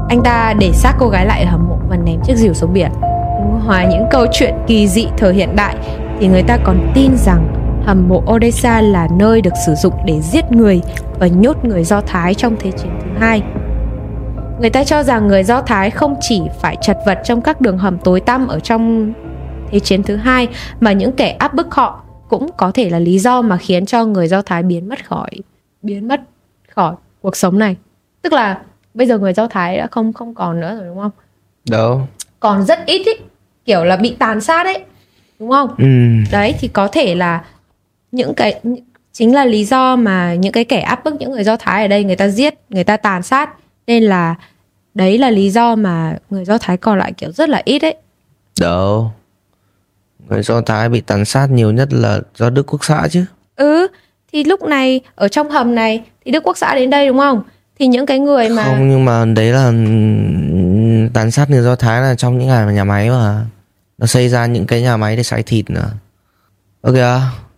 Anh 0.09 0.23
ta 0.23 0.53
để 0.59 0.71
xác 0.71 0.93
cô 0.99 1.07
gái 1.07 1.25
lại 1.25 1.43
ở 1.43 1.51
hầm 1.51 1.67
mộ 1.69 1.77
và 1.89 1.97
ném 1.97 2.19
chiếc 2.23 2.35
rìu 2.35 2.53
xuống 2.53 2.73
biển. 2.73 2.91
Hòa 3.65 3.85
những 3.85 4.05
câu 4.11 4.25
chuyện 4.31 4.53
kỳ 4.67 4.87
dị 4.87 5.07
thời 5.17 5.33
hiện 5.33 5.55
đại 5.55 5.75
thì 6.19 6.27
người 6.27 6.43
ta 6.43 6.57
còn 6.63 6.91
tin 6.95 7.17
rằng 7.17 7.47
hầm 7.85 8.09
mộ 8.09 8.23
Odessa 8.31 8.81
là 8.81 9.07
nơi 9.19 9.41
được 9.41 9.53
sử 9.65 9.75
dụng 9.75 9.93
để 10.05 10.21
giết 10.21 10.51
người 10.51 10.81
và 11.19 11.27
nhốt 11.27 11.65
người 11.65 11.83
Do 11.83 12.01
Thái 12.01 12.33
trong 12.33 12.55
Thế 12.59 12.71
chiến 12.71 12.91
thứ 13.01 13.09
hai. 13.19 13.41
Người 14.59 14.69
ta 14.69 14.83
cho 14.83 15.03
rằng 15.03 15.27
người 15.27 15.43
Do 15.43 15.61
Thái 15.61 15.91
không 15.91 16.15
chỉ 16.21 16.41
phải 16.61 16.77
chật 16.81 16.97
vật 17.05 17.19
trong 17.23 17.41
các 17.41 17.61
đường 17.61 17.77
hầm 17.77 17.97
tối 17.97 18.19
tăm 18.19 18.47
ở 18.47 18.59
trong 18.59 19.13
Thế 19.71 19.79
chiến 19.79 20.03
thứ 20.03 20.15
hai 20.15 20.47
mà 20.79 20.91
những 20.91 21.11
kẻ 21.11 21.31
áp 21.31 21.53
bức 21.53 21.75
họ 21.75 22.03
cũng 22.29 22.49
có 22.57 22.71
thể 22.71 22.89
là 22.89 22.99
lý 22.99 23.19
do 23.19 23.41
mà 23.41 23.57
khiến 23.57 23.85
cho 23.85 24.05
người 24.05 24.27
Do 24.27 24.41
Thái 24.41 24.63
biến 24.63 24.89
mất 24.89 25.07
khỏi 25.07 25.29
biến 25.81 26.07
mất 26.07 26.21
khỏi 26.75 26.95
cuộc 27.21 27.35
sống 27.35 27.59
này. 27.59 27.75
Tức 28.21 28.33
là 28.33 28.61
bây 28.93 29.07
giờ 29.07 29.19
người 29.19 29.33
Do 29.33 29.47
Thái 29.47 29.77
đã 29.77 29.87
không 29.87 30.13
không 30.13 30.35
còn 30.35 30.59
nữa 30.59 30.75
rồi 30.75 30.87
đúng 30.87 30.97
không? 30.97 31.11
Đâu. 31.69 32.01
Còn 32.39 32.63
rất 32.63 32.79
ít 32.85 33.05
ý, 33.05 33.13
kiểu 33.65 33.83
là 33.83 33.95
bị 33.95 34.15
tàn 34.19 34.41
sát 34.41 34.65
ấy 34.65 34.85
đúng 35.39 35.49
không 35.49 35.69
Ừ. 35.77 35.85
đấy 36.31 36.55
thì 36.59 36.67
có 36.67 36.87
thể 36.87 37.15
là 37.15 37.43
những 38.11 38.33
cái 38.33 38.61
chính 39.13 39.35
là 39.35 39.45
lý 39.45 39.65
do 39.65 39.95
mà 39.95 40.33
những 40.33 40.51
cái 40.51 40.63
kẻ 40.65 40.79
áp 40.79 41.03
bức 41.03 41.15
những 41.19 41.31
người 41.31 41.43
do 41.43 41.55
thái 41.57 41.81
ở 41.81 41.87
đây 41.87 42.03
người 42.03 42.15
ta 42.15 42.27
giết 42.27 42.53
người 42.69 42.83
ta 42.83 42.97
tàn 42.97 43.23
sát 43.23 43.49
nên 43.87 44.03
là 44.03 44.35
đấy 44.93 45.17
là 45.17 45.29
lý 45.29 45.49
do 45.49 45.75
mà 45.75 46.17
người 46.29 46.45
do 46.45 46.57
thái 46.57 46.77
còn 46.77 46.97
lại 46.99 47.13
kiểu 47.17 47.31
rất 47.31 47.49
là 47.49 47.61
ít 47.65 47.81
ấy 47.85 47.95
Đâu. 48.59 49.11
Người 50.29 50.43
Do 50.43 50.61
Thái 50.61 50.89
bị 50.89 51.01
tàn 51.01 51.25
sát 51.25 51.47
nhiều 51.51 51.71
nhất 51.71 51.93
là 51.93 52.19
do 52.35 52.49
Đức 52.49 52.63
Quốc 52.73 52.85
xã 52.85 53.07
chứ. 53.11 53.25
ừ 53.55 53.87
thì 54.33 54.43
lúc 54.43 54.63
này 54.63 55.01
ở 55.15 55.27
trong 55.27 55.49
hầm 55.49 55.75
này 55.75 56.03
thì 56.25 56.31
đức 56.31 56.43
quốc 56.47 56.57
xã 56.57 56.75
đến 56.75 56.89
đây 56.89 57.07
đúng 57.07 57.17
không 57.17 57.41
thì 57.79 57.87
những 57.87 58.05
cái 58.05 58.19
người 58.19 58.49
mà 58.49 58.63
Không 58.63 58.89
nhưng 58.89 59.05
mà 59.05 59.25
đấy 59.35 59.51
là 59.51 59.65
tàn 61.13 61.31
sát 61.31 61.49
người 61.49 61.61
Do 61.61 61.75
Thái 61.75 62.01
là 62.01 62.15
trong 62.15 62.37
những 62.37 62.47
ngày 62.47 62.65
mà 62.65 62.71
nhà 62.71 62.83
máy 62.83 63.09
mà. 63.09 63.45
Nó 63.97 64.05
xây 64.05 64.29
ra 64.29 64.45
những 64.45 64.65
cái 64.65 64.81
nhà 64.81 64.97
máy 64.97 65.15
để 65.15 65.23
xay 65.23 65.43
thịt 65.43 65.69
nữa. 65.69 65.89
Ok? 66.81 66.95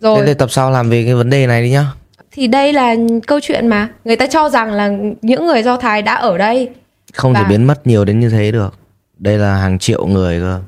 Rồi. 0.00 0.20
Thế 0.20 0.26
để 0.26 0.34
tập 0.34 0.50
sau 0.50 0.70
làm 0.70 0.90
về 0.90 1.04
cái 1.04 1.14
vấn 1.14 1.30
đề 1.30 1.46
này 1.46 1.62
đi 1.62 1.70
nhá. 1.70 1.86
thì 2.30 2.46
đây 2.46 2.72
là 2.72 2.94
câu 3.26 3.38
chuyện 3.42 3.68
mà 3.68 3.88
người 4.04 4.16
ta 4.16 4.26
cho 4.26 4.48
rằng 4.48 4.72
là 4.72 4.90
những 5.22 5.46
người 5.46 5.62
do 5.62 5.76
thái 5.76 6.02
đã 6.02 6.14
ở 6.14 6.38
đây 6.38 6.70
Không 7.14 7.34
thể 7.34 7.42
Và- 7.42 7.48
biến 7.48 7.64
mất 7.64 7.86
nhiều 7.86 8.04
đến 8.04 8.20
như 8.20 8.28
thế 8.30 8.52
được. 8.52 8.74
Đây 9.18 9.38
là 9.38 9.54
hàng 9.56 9.78
triệu 9.78 10.06
người 10.06 10.40
cơ. 10.40 10.60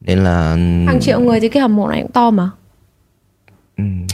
Nên 0.00 0.24
là 0.24 0.50
hàng 0.86 0.98
triệu 1.00 1.20
người 1.20 1.40
thì 1.40 1.48
cái 1.48 1.60
hầm 1.60 1.76
mộ 1.76 1.88
này 1.88 2.02
cũng 2.02 2.12
to 2.12 2.30
mà 2.30 2.50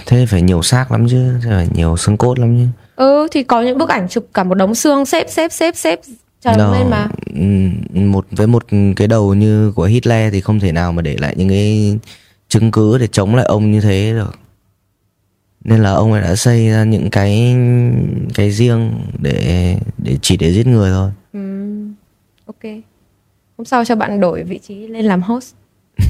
thế 0.07 0.27
phải 0.27 0.43
nhiều 0.43 0.63
xác 0.63 0.93
lắm 0.93 1.07
chứ, 1.11 1.33
thế 1.45 1.51
phải 1.51 1.69
nhiều 1.75 1.97
xương 1.97 2.17
cốt 2.17 2.39
lắm 2.39 2.59
chứ. 2.59 2.67
ừ 2.97 3.29
thì 3.31 3.43
có 3.43 3.63
những 3.63 3.79
bức 3.79 3.89
ảnh 3.89 4.09
chụp 4.09 4.27
cả 4.35 4.45
một 4.45 4.55
đống 4.55 4.75
xương 4.75 5.07
xếp 5.07 5.27
xếp 5.31 5.53
xếp 5.53 5.77
xếp 5.77 6.01
trần 6.43 6.59
Nó- 6.59 6.73
lên 6.79 6.91
mà. 6.91 7.09
Ừm, 7.35 8.13
một 8.13 8.27
với 8.31 8.47
một 8.47 8.65
cái 8.97 9.09
đầu 9.09 9.35
như 9.35 9.73
của 9.73 9.85
Hitler 9.85 10.33
thì 10.33 10.41
không 10.41 10.61
thể 10.61 10.73
nào 10.73 10.93
mà 10.93 11.03
để 11.03 11.17
lại 11.21 11.35
những 11.37 11.49
cái 11.49 11.99
chứng 12.49 12.71
cứ 12.71 12.99
để 12.99 13.07
chống 13.07 13.35
lại 13.35 13.47
ông 13.47 13.71
như 13.73 13.81
thế 13.81 14.13
được. 14.13 14.35
Nên 15.65 15.83
là 15.83 15.91
ông 15.91 16.13
ấy 16.13 16.23
đã 16.23 16.37
xây 16.37 16.69
ra 16.69 16.85
những 16.85 17.11
cái 17.11 17.57
cái 18.35 18.51
riêng 18.51 18.93
để 19.19 19.77
để 19.99 20.17
chỉ 20.23 20.37
để 20.37 20.53
giết 20.53 20.67
người 20.67 20.91
thôi. 20.91 21.11
Ừm, 21.33 21.95
ok. 22.47 22.73
Hôm 23.59 23.65
sau 23.65 23.85
cho 23.85 23.97
bạn 23.97 24.21
đổi 24.21 24.43
vị 24.43 24.59
trí 24.59 24.87
lên 24.87 25.05
làm 25.05 25.23
host. 25.23 25.55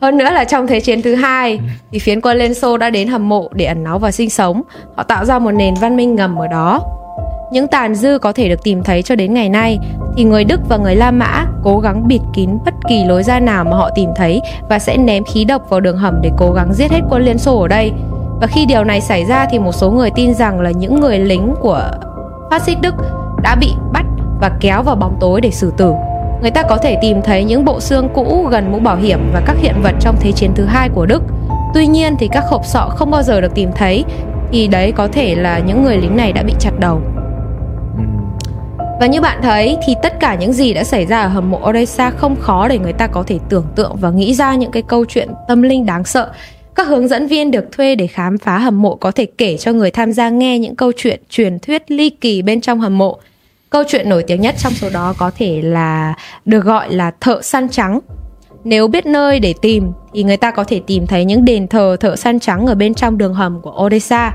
Hơn 0.00 0.18
nữa 0.18 0.30
là 0.30 0.44
trong 0.44 0.66
thế 0.66 0.80
chiến 0.80 1.02
thứ 1.02 1.14
hai 1.14 1.60
thì 1.92 1.98
phiến 1.98 2.20
quân 2.20 2.38
Liên 2.38 2.54
Xô 2.54 2.76
đã 2.76 2.90
đến 2.90 3.08
hầm 3.08 3.28
mộ 3.28 3.50
để 3.54 3.64
ẩn 3.64 3.84
náu 3.84 3.98
và 3.98 4.10
sinh 4.10 4.30
sống. 4.30 4.62
Họ 4.96 5.02
tạo 5.02 5.24
ra 5.24 5.38
một 5.38 5.50
nền 5.50 5.74
văn 5.80 5.96
minh 5.96 6.14
ngầm 6.14 6.36
ở 6.36 6.46
đó 6.46 6.80
những 7.50 7.68
tàn 7.68 7.94
dư 7.94 8.18
có 8.18 8.32
thể 8.32 8.48
được 8.48 8.62
tìm 8.64 8.82
thấy 8.82 9.02
cho 9.02 9.14
đến 9.14 9.34
ngày 9.34 9.48
nay, 9.48 9.78
thì 10.16 10.24
người 10.24 10.44
Đức 10.44 10.60
và 10.68 10.76
người 10.76 10.96
La 10.96 11.10
Mã 11.10 11.44
cố 11.62 11.78
gắng 11.78 12.08
bịt 12.08 12.20
kín 12.34 12.50
bất 12.64 12.74
kỳ 12.88 13.04
lối 13.04 13.22
ra 13.22 13.40
nào 13.40 13.64
mà 13.64 13.76
họ 13.76 13.90
tìm 13.94 14.10
thấy 14.16 14.40
và 14.68 14.78
sẽ 14.78 14.96
ném 14.96 15.24
khí 15.24 15.44
độc 15.44 15.70
vào 15.70 15.80
đường 15.80 15.96
hầm 15.96 16.20
để 16.22 16.30
cố 16.36 16.52
gắng 16.52 16.72
giết 16.72 16.90
hết 16.90 17.00
quân 17.10 17.22
Liên 17.22 17.38
Xô 17.38 17.60
ở 17.60 17.68
đây. 17.68 17.92
Và 18.40 18.46
khi 18.46 18.66
điều 18.66 18.84
này 18.84 19.00
xảy 19.00 19.24
ra 19.24 19.46
thì 19.50 19.58
một 19.58 19.72
số 19.72 19.90
người 19.90 20.10
tin 20.10 20.34
rằng 20.34 20.60
là 20.60 20.70
những 20.70 21.00
người 21.00 21.18
lính 21.18 21.54
của 21.60 21.90
phát 22.50 22.62
xít 22.62 22.76
Đức 22.82 22.94
đã 23.42 23.56
bị 23.60 23.72
bắt 23.92 24.04
và 24.40 24.50
kéo 24.60 24.82
vào 24.82 24.96
bóng 24.96 25.16
tối 25.20 25.40
để 25.40 25.50
xử 25.50 25.72
tử. 25.76 25.92
Người 26.42 26.50
ta 26.50 26.62
có 26.62 26.76
thể 26.76 26.96
tìm 27.02 27.22
thấy 27.22 27.44
những 27.44 27.64
bộ 27.64 27.80
xương 27.80 28.08
cũ 28.14 28.48
gần 28.50 28.72
mũ 28.72 28.78
bảo 28.78 28.96
hiểm 28.96 29.30
và 29.32 29.42
các 29.46 29.56
hiện 29.58 29.74
vật 29.82 29.94
trong 30.00 30.16
Thế 30.20 30.32
chiến 30.32 30.50
thứ 30.54 30.64
hai 30.64 30.88
của 30.88 31.06
Đức. 31.06 31.22
Tuy 31.74 31.86
nhiên 31.86 32.16
thì 32.18 32.28
các 32.28 32.44
hộp 32.50 32.64
sọ 32.64 32.88
không 32.96 33.10
bao 33.10 33.22
giờ 33.22 33.40
được 33.40 33.54
tìm 33.54 33.70
thấy, 33.76 34.04
thì 34.52 34.66
đấy 34.66 34.92
có 34.92 35.08
thể 35.12 35.34
là 35.34 35.58
những 35.58 35.84
người 35.84 35.96
lính 35.96 36.16
này 36.16 36.32
đã 36.32 36.42
bị 36.42 36.54
chặt 36.58 36.72
đầu. 36.78 37.00
Và 39.00 39.06
như 39.06 39.20
bạn 39.20 39.38
thấy 39.42 39.76
thì 39.86 39.94
tất 40.02 40.20
cả 40.20 40.34
những 40.34 40.52
gì 40.52 40.74
đã 40.74 40.84
xảy 40.84 41.06
ra 41.06 41.20
ở 41.20 41.28
hầm 41.28 41.50
mộ 41.50 41.68
Odessa 41.68 42.10
không 42.10 42.36
khó 42.40 42.68
để 42.68 42.78
người 42.78 42.92
ta 42.92 43.06
có 43.06 43.24
thể 43.26 43.38
tưởng 43.48 43.66
tượng 43.74 43.96
và 44.00 44.10
nghĩ 44.10 44.34
ra 44.34 44.54
những 44.54 44.70
cái 44.70 44.82
câu 44.82 45.04
chuyện 45.04 45.28
tâm 45.48 45.62
linh 45.62 45.86
đáng 45.86 46.04
sợ. 46.04 46.32
Các 46.74 46.86
hướng 46.86 47.08
dẫn 47.08 47.26
viên 47.26 47.50
được 47.50 47.72
thuê 47.72 47.94
để 47.94 48.06
khám 48.06 48.38
phá 48.38 48.58
hầm 48.58 48.82
mộ 48.82 48.94
có 48.94 49.10
thể 49.10 49.26
kể 49.38 49.56
cho 49.56 49.72
người 49.72 49.90
tham 49.90 50.12
gia 50.12 50.28
nghe 50.28 50.58
những 50.58 50.76
câu 50.76 50.92
chuyện 50.96 51.22
truyền 51.30 51.58
thuyết 51.58 51.90
ly 51.90 52.10
kỳ 52.10 52.42
bên 52.42 52.60
trong 52.60 52.80
hầm 52.80 52.98
mộ. 52.98 53.18
Câu 53.70 53.82
chuyện 53.88 54.08
nổi 54.08 54.24
tiếng 54.26 54.40
nhất 54.40 54.54
trong 54.58 54.72
số 54.72 54.90
đó 54.90 55.14
có 55.18 55.30
thể 55.36 55.62
là 55.62 56.14
được 56.44 56.64
gọi 56.64 56.92
là 56.92 57.10
thợ 57.20 57.42
săn 57.42 57.68
trắng. 57.68 58.00
Nếu 58.64 58.88
biết 58.88 59.06
nơi 59.06 59.40
để 59.40 59.54
tìm 59.62 59.92
thì 60.14 60.22
người 60.22 60.36
ta 60.36 60.50
có 60.50 60.64
thể 60.64 60.80
tìm 60.86 61.06
thấy 61.06 61.24
những 61.24 61.44
đền 61.44 61.68
thờ 61.68 61.96
thợ 62.00 62.16
săn 62.16 62.40
trắng 62.40 62.66
ở 62.66 62.74
bên 62.74 62.94
trong 62.94 63.18
đường 63.18 63.34
hầm 63.34 63.60
của 63.60 63.84
Odessa 63.84 64.34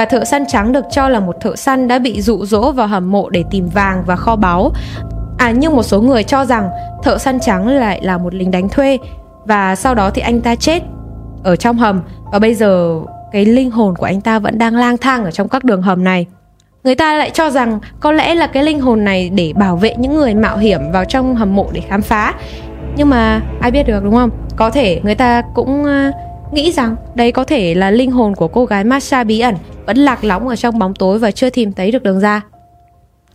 và 0.00 0.06
thợ 0.06 0.24
săn 0.24 0.46
trắng 0.46 0.72
được 0.72 0.84
cho 0.90 1.08
là 1.08 1.20
một 1.20 1.36
thợ 1.40 1.56
săn 1.56 1.88
đã 1.88 1.98
bị 1.98 2.20
dụ 2.20 2.44
dỗ 2.44 2.72
vào 2.72 2.86
hầm 2.86 3.12
mộ 3.12 3.30
để 3.30 3.44
tìm 3.50 3.68
vàng 3.68 4.02
và 4.06 4.16
kho 4.16 4.36
báu. 4.36 4.72
À 5.38 5.50
nhưng 5.50 5.76
một 5.76 5.82
số 5.82 6.00
người 6.00 6.22
cho 6.22 6.44
rằng 6.44 6.70
thợ 7.02 7.18
săn 7.18 7.40
trắng 7.40 7.68
lại 7.68 8.00
là 8.02 8.18
một 8.18 8.34
lính 8.34 8.50
đánh 8.50 8.68
thuê 8.68 8.98
và 9.44 9.76
sau 9.76 9.94
đó 9.94 10.10
thì 10.10 10.22
anh 10.22 10.40
ta 10.40 10.54
chết 10.54 10.82
ở 11.44 11.56
trong 11.56 11.76
hầm 11.76 12.02
và 12.32 12.38
bây 12.38 12.54
giờ 12.54 13.00
cái 13.32 13.44
linh 13.44 13.70
hồn 13.70 13.96
của 13.96 14.06
anh 14.06 14.20
ta 14.20 14.38
vẫn 14.38 14.58
đang 14.58 14.76
lang 14.76 14.96
thang 14.96 15.24
ở 15.24 15.30
trong 15.30 15.48
các 15.48 15.64
đường 15.64 15.82
hầm 15.82 16.04
này. 16.04 16.26
Người 16.84 16.94
ta 16.94 17.18
lại 17.18 17.30
cho 17.30 17.50
rằng 17.50 17.78
có 18.00 18.12
lẽ 18.12 18.34
là 18.34 18.46
cái 18.46 18.62
linh 18.62 18.80
hồn 18.80 19.04
này 19.04 19.30
để 19.30 19.52
bảo 19.56 19.76
vệ 19.76 19.94
những 19.98 20.14
người 20.14 20.34
mạo 20.34 20.56
hiểm 20.56 20.80
vào 20.92 21.04
trong 21.04 21.36
hầm 21.36 21.56
mộ 21.56 21.68
để 21.72 21.80
khám 21.88 22.02
phá. 22.02 22.34
Nhưng 22.96 23.10
mà 23.10 23.40
ai 23.60 23.70
biết 23.70 23.82
được, 23.86 24.04
đúng 24.04 24.14
không? 24.14 24.30
Có 24.56 24.70
thể 24.70 25.00
người 25.04 25.14
ta 25.14 25.42
cũng 25.54 25.84
à, 25.84 26.12
nghĩ 26.52 26.72
rằng 26.72 26.96
đây 27.14 27.32
có 27.32 27.44
thể 27.44 27.74
là 27.74 27.90
linh 27.90 28.10
hồn 28.10 28.34
của 28.34 28.48
cô 28.48 28.64
gái 28.64 28.84
Masha 28.84 29.24
bí 29.24 29.40
ẩn 29.40 29.54
vẫn 29.86 29.96
lạc 29.96 30.24
lõng 30.24 30.48
ở 30.48 30.56
trong 30.56 30.78
bóng 30.78 30.94
tối 30.94 31.18
và 31.18 31.30
chưa 31.30 31.50
tìm 31.50 31.72
thấy 31.72 31.90
được 31.90 32.02
đường 32.02 32.20
ra. 32.20 32.40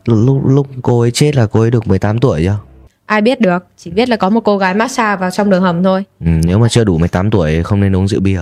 Lúc 0.05 0.41
lúc 0.45 0.67
cô 0.81 0.99
ấy 1.01 1.11
chết 1.11 1.35
là 1.35 1.47
cô 1.47 1.59
ấy 1.61 1.71
được 1.71 1.87
18 1.87 2.19
tuổi 2.19 2.41
chưa? 2.43 2.57
Ai 3.05 3.21
biết 3.21 3.41
được, 3.41 3.65
chỉ 3.77 3.91
biết 3.91 4.09
là 4.09 4.15
có 4.15 4.29
một 4.29 4.41
cô 4.43 4.57
gái 4.57 4.73
massage 4.73 5.19
vào 5.21 5.31
trong 5.31 5.49
đường 5.49 5.61
hầm 5.61 5.83
thôi. 5.83 6.03
Ừ, 6.19 6.25
nếu 6.45 6.59
mà 6.59 6.69
chưa 6.69 6.83
đủ 6.83 6.97
18 6.97 7.31
tuổi 7.31 7.63
không 7.63 7.79
nên 7.81 7.95
uống 7.95 8.07
rượu 8.07 8.19
bia. 8.21 8.41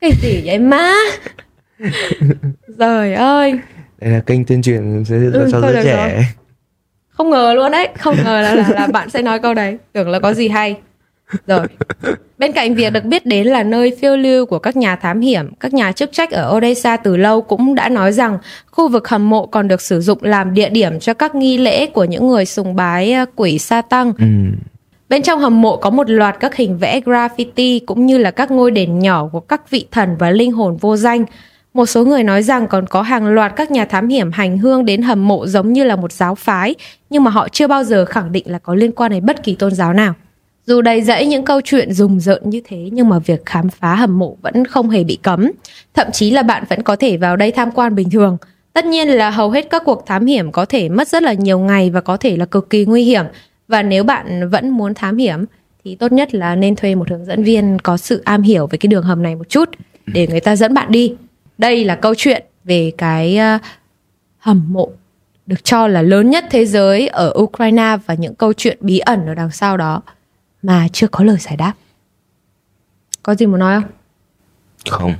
Cái 0.00 0.12
gì 0.22 0.42
vậy 0.44 0.58
má? 0.58 0.92
Trời 2.78 3.14
ơi. 3.14 3.60
Đây 4.00 4.10
là 4.10 4.20
kênh 4.20 4.44
tuyên 4.44 4.62
truyền 4.62 5.04
cho, 5.08 5.14
Ừ, 5.14 5.48
cho 5.52 5.60
thôi 5.60 5.70
giới 5.74 5.84
trẻ. 5.84 6.14
rồi. 6.14 6.24
Không 7.18 7.30
ngờ 7.30 7.54
luôn 7.56 7.72
đấy, 7.72 7.88
không 7.98 8.16
ngờ 8.24 8.40
là, 8.40 8.54
là 8.54 8.68
là 8.68 8.86
bạn 8.86 9.10
sẽ 9.10 9.22
nói 9.22 9.38
câu 9.38 9.54
đấy. 9.54 9.78
Tưởng 9.92 10.08
là 10.08 10.18
có 10.18 10.34
gì 10.34 10.48
hay. 10.48 10.76
Rồi. 11.46 11.66
Bên 12.38 12.52
cạnh 12.52 12.74
việc 12.74 12.92
được 12.92 13.04
biết 13.04 13.26
đến 13.26 13.46
là 13.46 13.62
nơi 13.62 13.96
phiêu 14.00 14.16
lưu 14.16 14.46
của 14.46 14.58
các 14.58 14.76
nhà 14.76 14.96
thám 14.96 15.20
hiểm, 15.20 15.54
các 15.60 15.74
nhà 15.74 15.92
chức 15.92 16.12
trách 16.12 16.30
ở 16.30 16.56
Odessa 16.56 16.96
từ 16.96 17.16
lâu 17.16 17.40
cũng 17.42 17.74
đã 17.74 17.88
nói 17.88 18.12
rằng 18.12 18.38
khu 18.70 18.88
vực 18.88 19.08
hầm 19.08 19.30
mộ 19.30 19.46
còn 19.46 19.68
được 19.68 19.80
sử 19.80 20.00
dụng 20.00 20.18
làm 20.22 20.54
địa 20.54 20.68
điểm 20.68 21.00
cho 21.00 21.14
các 21.14 21.34
nghi 21.34 21.58
lễ 21.58 21.86
của 21.86 22.04
những 22.04 22.28
người 22.28 22.44
sùng 22.44 22.76
bái 22.76 23.12
ờ, 23.12 23.24
quỷ 23.36 23.58
sa 23.58 23.82
tăng. 23.82 24.12
Ừ. 24.18 24.26
Bên 25.08 25.22
trong 25.22 25.40
hầm 25.40 25.62
mộ 25.62 25.76
có 25.76 25.90
một 25.90 26.10
loạt 26.10 26.36
các 26.40 26.56
hình 26.56 26.78
vẽ 26.78 27.00
graffiti 27.00 27.80
cũng 27.86 28.06
như 28.06 28.18
là 28.18 28.30
các 28.30 28.50
ngôi 28.50 28.70
đền 28.70 28.98
nhỏ 28.98 29.28
của 29.32 29.40
các 29.40 29.70
vị 29.70 29.86
thần 29.90 30.16
và 30.18 30.30
linh 30.30 30.52
hồn 30.52 30.76
vô 30.76 30.96
danh. 30.96 31.24
Một 31.78 31.86
số 31.86 32.04
người 32.04 32.22
nói 32.22 32.42
rằng 32.42 32.68
còn 32.68 32.86
có 32.86 33.02
hàng 33.02 33.26
loạt 33.26 33.52
các 33.56 33.70
nhà 33.70 33.84
thám 33.84 34.08
hiểm 34.08 34.32
hành 34.32 34.58
hương 34.58 34.84
đến 34.84 35.02
hầm 35.02 35.28
mộ 35.28 35.46
giống 35.46 35.72
như 35.72 35.84
là 35.84 35.96
một 35.96 36.12
giáo 36.12 36.34
phái, 36.34 36.74
nhưng 37.10 37.24
mà 37.24 37.30
họ 37.30 37.48
chưa 37.48 37.66
bao 37.66 37.84
giờ 37.84 38.04
khẳng 38.04 38.32
định 38.32 38.44
là 38.50 38.58
có 38.58 38.74
liên 38.74 38.92
quan 38.92 39.10
đến 39.10 39.26
bất 39.26 39.42
kỳ 39.42 39.54
tôn 39.54 39.74
giáo 39.74 39.92
nào. 39.92 40.14
Dù 40.66 40.82
đầy 40.82 41.02
dẫy 41.02 41.26
những 41.26 41.44
câu 41.44 41.60
chuyện 41.64 41.92
rùng 41.92 42.20
rợn 42.20 42.50
như 42.50 42.60
thế 42.64 42.88
nhưng 42.92 43.08
mà 43.08 43.18
việc 43.18 43.46
khám 43.46 43.68
phá 43.68 43.94
hầm 43.94 44.18
mộ 44.18 44.36
vẫn 44.42 44.64
không 44.64 44.90
hề 44.90 45.04
bị 45.04 45.18
cấm. 45.22 45.50
Thậm 45.94 46.06
chí 46.12 46.30
là 46.30 46.42
bạn 46.42 46.64
vẫn 46.68 46.82
có 46.82 46.96
thể 46.96 47.16
vào 47.16 47.36
đây 47.36 47.52
tham 47.52 47.70
quan 47.70 47.94
bình 47.94 48.10
thường. 48.10 48.36
Tất 48.72 48.84
nhiên 48.84 49.08
là 49.08 49.30
hầu 49.30 49.50
hết 49.50 49.70
các 49.70 49.82
cuộc 49.84 50.06
thám 50.06 50.26
hiểm 50.26 50.52
có 50.52 50.64
thể 50.64 50.88
mất 50.88 51.08
rất 51.08 51.22
là 51.22 51.32
nhiều 51.32 51.58
ngày 51.58 51.90
và 51.90 52.00
có 52.00 52.16
thể 52.16 52.36
là 52.36 52.44
cực 52.44 52.70
kỳ 52.70 52.84
nguy 52.84 53.04
hiểm. 53.04 53.24
Và 53.68 53.82
nếu 53.82 54.04
bạn 54.04 54.50
vẫn 54.50 54.70
muốn 54.70 54.94
thám 54.94 55.16
hiểm 55.16 55.44
thì 55.84 55.94
tốt 55.94 56.12
nhất 56.12 56.34
là 56.34 56.56
nên 56.56 56.76
thuê 56.76 56.94
một 56.94 57.10
hướng 57.10 57.24
dẫn 57.24 57.44
viên 57.44 57.78
có 57.82 57.96
sự 57.96 58.22
am 58.24 58.42
hiểu 58.42 58.66
về 58.66 58.78
cái 58.78 58.88
đường 58.88 59.04
hầm 59.04 59.22
này 59.22 59.36
một 59.36 59.48
chút 59.48 59.68
để 60.06 60.26
người 60.26 60.40
ta 60.40 60.56
dẫn 60.56 60.74
bạn 60.74 60.92
đi. 60.92 61.14
Đây 61.58 61.84
là 61.84 61.94
câu 61.94 62.14
chuyện 62.16 62.44
về 62.64 62.92
cái 62.98 63.36
ờ, 63.36 63.58
hầm 64.38 64.72
mộ 64.72 64.90
được 65.46 65.64
cho 65.64 65.86
là 65.88 66.02
lớn 66.02 66.30
nhất 66.30 66.44
thế 66.50 66.66
giới 66.66 67.08
ở 67.08 67.32
Ukraine 67.38 67.96
và 68.06 68.14
những 68.14 68.34
câu 68.34 68.52
chuyện 68.52 68.78
bí 68.80 68.98
ẩn 68.98 69.26
ở 69.26 69.34
đằng 69.34 69.50
sau 69.50 69.76
đó 69.76 70.02
mà 70.62 70.88
chưa 70.92 71.08
có 71.08 71.24
lời 71.24 71.36
giải 71.40 71.56
đáp. 71.56 71.72
Có 73.22 73.34
gì 73.34 73.46
muốn 73.46 73.60
nói 73.60 73.80
không? 73.80 73.90
Không. 74.90 75.14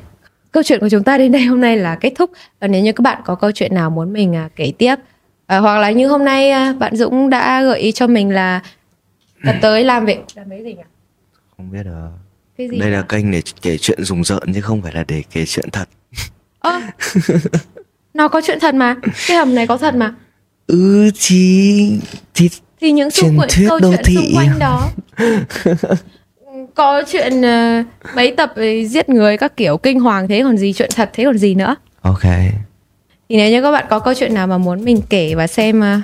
Câu 0.52 0.62
chuyện 0.62 0.80
của 0.80 0.88
chúng 0.88 1.04
ta 1.04 1.18
đến 1.18 1.32
đây 1.32 1.42
hôm 1.42 1.60
nay 1.60 1.76
là 1.76 1.94
kết 1.94 2.12
thúc 2.16 2.30
và 2.60 2.68
nếu 2.68 2.82
như 2.82 2.92
các 2.92 3.02
bạn 3.02 3.22
có 3.24 3.34
câu 3.34 3.52
chuyện 3.52 3.74
nào 3.74 3.90
muốn 3.90 4.12
mình 4.12 4.36
à, 4.36 4.48
kể 4.56 4.72
tiếp 4.78 4.94
à, 5.46 5.58
hoặc 5.58 5.78
là 5.78 5.90
như 5.90 6.08
hôm 6.08 6.24
nay 6.24 6.50
à, 6.50 6.72
bạn 6.78 6.96
Dũng 6.96 7.30
đã 7.30 7.62
gợi 7.62 7.80
ý 7.80 7.92
cho 7.92 8.06
mình 8.06 8.30
là 8.30 8.62
tập 9.44 9.56
tới 9.62 9.84
làm 9.84 10.06
về 10.06 10.22
làm 10.34 10.50
cái 10.50 10.64
gì 10.64 10.74
nhỉ? 10.74 10.82
Không 11.56 11.70
biết 11.70 11.86
là 11.86 12.08
Cái 12.58 12.68
gì? 12.68 12.78
đây 12.78 12.90
là 12.90 13.02
kênh 13.02 13.30
để 13.30 13.42
kể 13.62 13.78
chuyện 13.78 14.04
rùng 14.04 14.24
rợn 14.24 14.42
chứ 14.54 14.60
không 14.60 14.82
phải 14.82 14.92
là 14.92 15.04
để 15.08 15.22
kể 15.30 15.44
chuyện 15.46 15.70
thật. 15.70 15.88
Ơ, 16.58 16.80
nó 18.14 18.28
có 18.28 18.40
chuyện 18.46 18.58
thật 18.60 18.74
mà. 18.74 18.96
Cái 19.28 19.36
hầm 19.36 19.54
này 19.54 19.66
có 19.66 19.76
thật 19.76 19.94
mà. 19.94 20.14
Ừ 20.66 21.10
thì 21.20 22.00
thì 22.34 22.48
Thì 22.80 22.92
những 22.92 23.10
xung 23.10 23.38
quanh 23.38 23.48
câu 23.68 23.78
chuyện 23.80 24.00
thị. 24.04 24.14
xung 24.14 24.36
quanh 24.36 24.58
đó 24.58 24.88
có 26.74 27.02
chuyện 27.12 27.42
ờ, 27.42 27.82
mấy 28.14 28.34
tập 28.36 28.52
về 28.56 28.86
giết 28.86 29.08
người 29.08 29.36
các 29.36 29.56
kiểu 29.56 29.76
kinh 29.76 30.00
hoàng 30.00 30.28
thế 30.28 30.42
còn 30.42 30.56
gì 30.56 30.72
chuyện 30.72 30.90
thật 30.94 31.10
thế 31.12 31.24
còn 31.24 31.38
gì 31.38 31.54
nữa 31.54 31.76
ok. 32.00 32.22
thì 33.28 33.36
nếu 33.36 33.50
như 33.50 33.62
các 33.62 33.70
bạn 33.72 33.86
có 33.90 33.98
câu 33.98 34.14
chuyện 34.14 34.34
nào 34.34 34.46
mà 34.46 34.58
muốn 34.58 34.84
mình 34.84 35.02
kể 35.08 35.34
và 35.34 35.46
xem 35.46 35.80
ờ, 35.80 36.00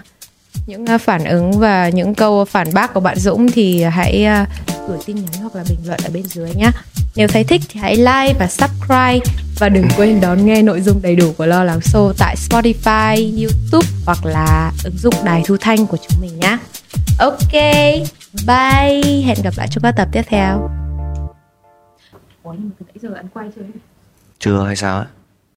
những 0.66 0.86
ờ, 0.86 0.98
phản 0.98 1.24
ứng 1.24 1.52
và 1.58 1.88
những 1.88 2.14
câu 2.14 2.44
phản 2.44 2.74
bác 2.74 2.94
của 2.94 3.00
bạn 3.00 3.16
Dũng 3.18 3.50
thì 3.50 3.82
hãy 3.82 4.24
ờ, 4.24 4.44
gửi 4.88 4.98
tin 5.06 5.16
nhắn 5.16 5.42
hoặc 5.42 5.56
là 5.56 5.64
bình 5.68 5.78
luận 5.86 6.00
ở 6.04 6.10
bên 6.12 6.22
dưới 6.22 6.54
nhé. 6.54 6.70
Nếu 7.16 7.28
thấy 7.28 7.44
thích 7.44 7.62
thì 7.68 7.80
hãy 7.80 7.96
like 7.96 8.34
và 8.38 8.48
subscribe 8.48 9.20
và 9.58 9.68
đừng 9.68 9.88
quên 9.96 10.20
đón 10.20 10.46
nghe 10.46 10.62
nội 10.62 10.80
dung 10.80 11.02
đầy 11.02 11.16
đủ 11.16 11.32
của 11.38 11.46
Lo 11.46 11.64
Lắng 11.64 11.78
Show 11.78 12.12
tại 12.18 12.36
Spotify, 12.36 13.38
YouTube 13.38 13.88
hoặc 14.06 14.24
là 14.24 14.72
ứng 14.84 14.98
dụng 14.98 15.14
đài 15.24 15.42
thu 15.46 15.56
thanh 15.60 15.86
của 15.86 15.96
chúng 15.96 16.20
mình 16.20 16.40
nhé. 16.40 16.58
Ok, 17.18 17.52
bye. 18.46 19.22
Hẹn 19.24 19.36
gặp 19.44 19.54
lại 19.56 19.68
trong 19.70 19.82
các 19.82 19.94
tập 19.96 20.08
tiếp 20.12 20.22
theo. 20.26 20.70
Ủa 22.42 22.52
nhưng 22.52 22.68
mà 22.68 22.74
từ 22.78 22.86
nãy 22.86 22.94
giờ 23.02 23.08
anh 23.16 23.28
quay 23.34 23.48
chưa? 23.56 23.62
Chưa 24.38 24.64
hay 24.64 24.76
sao 24.76 24.96
ấy? 24.98 25.06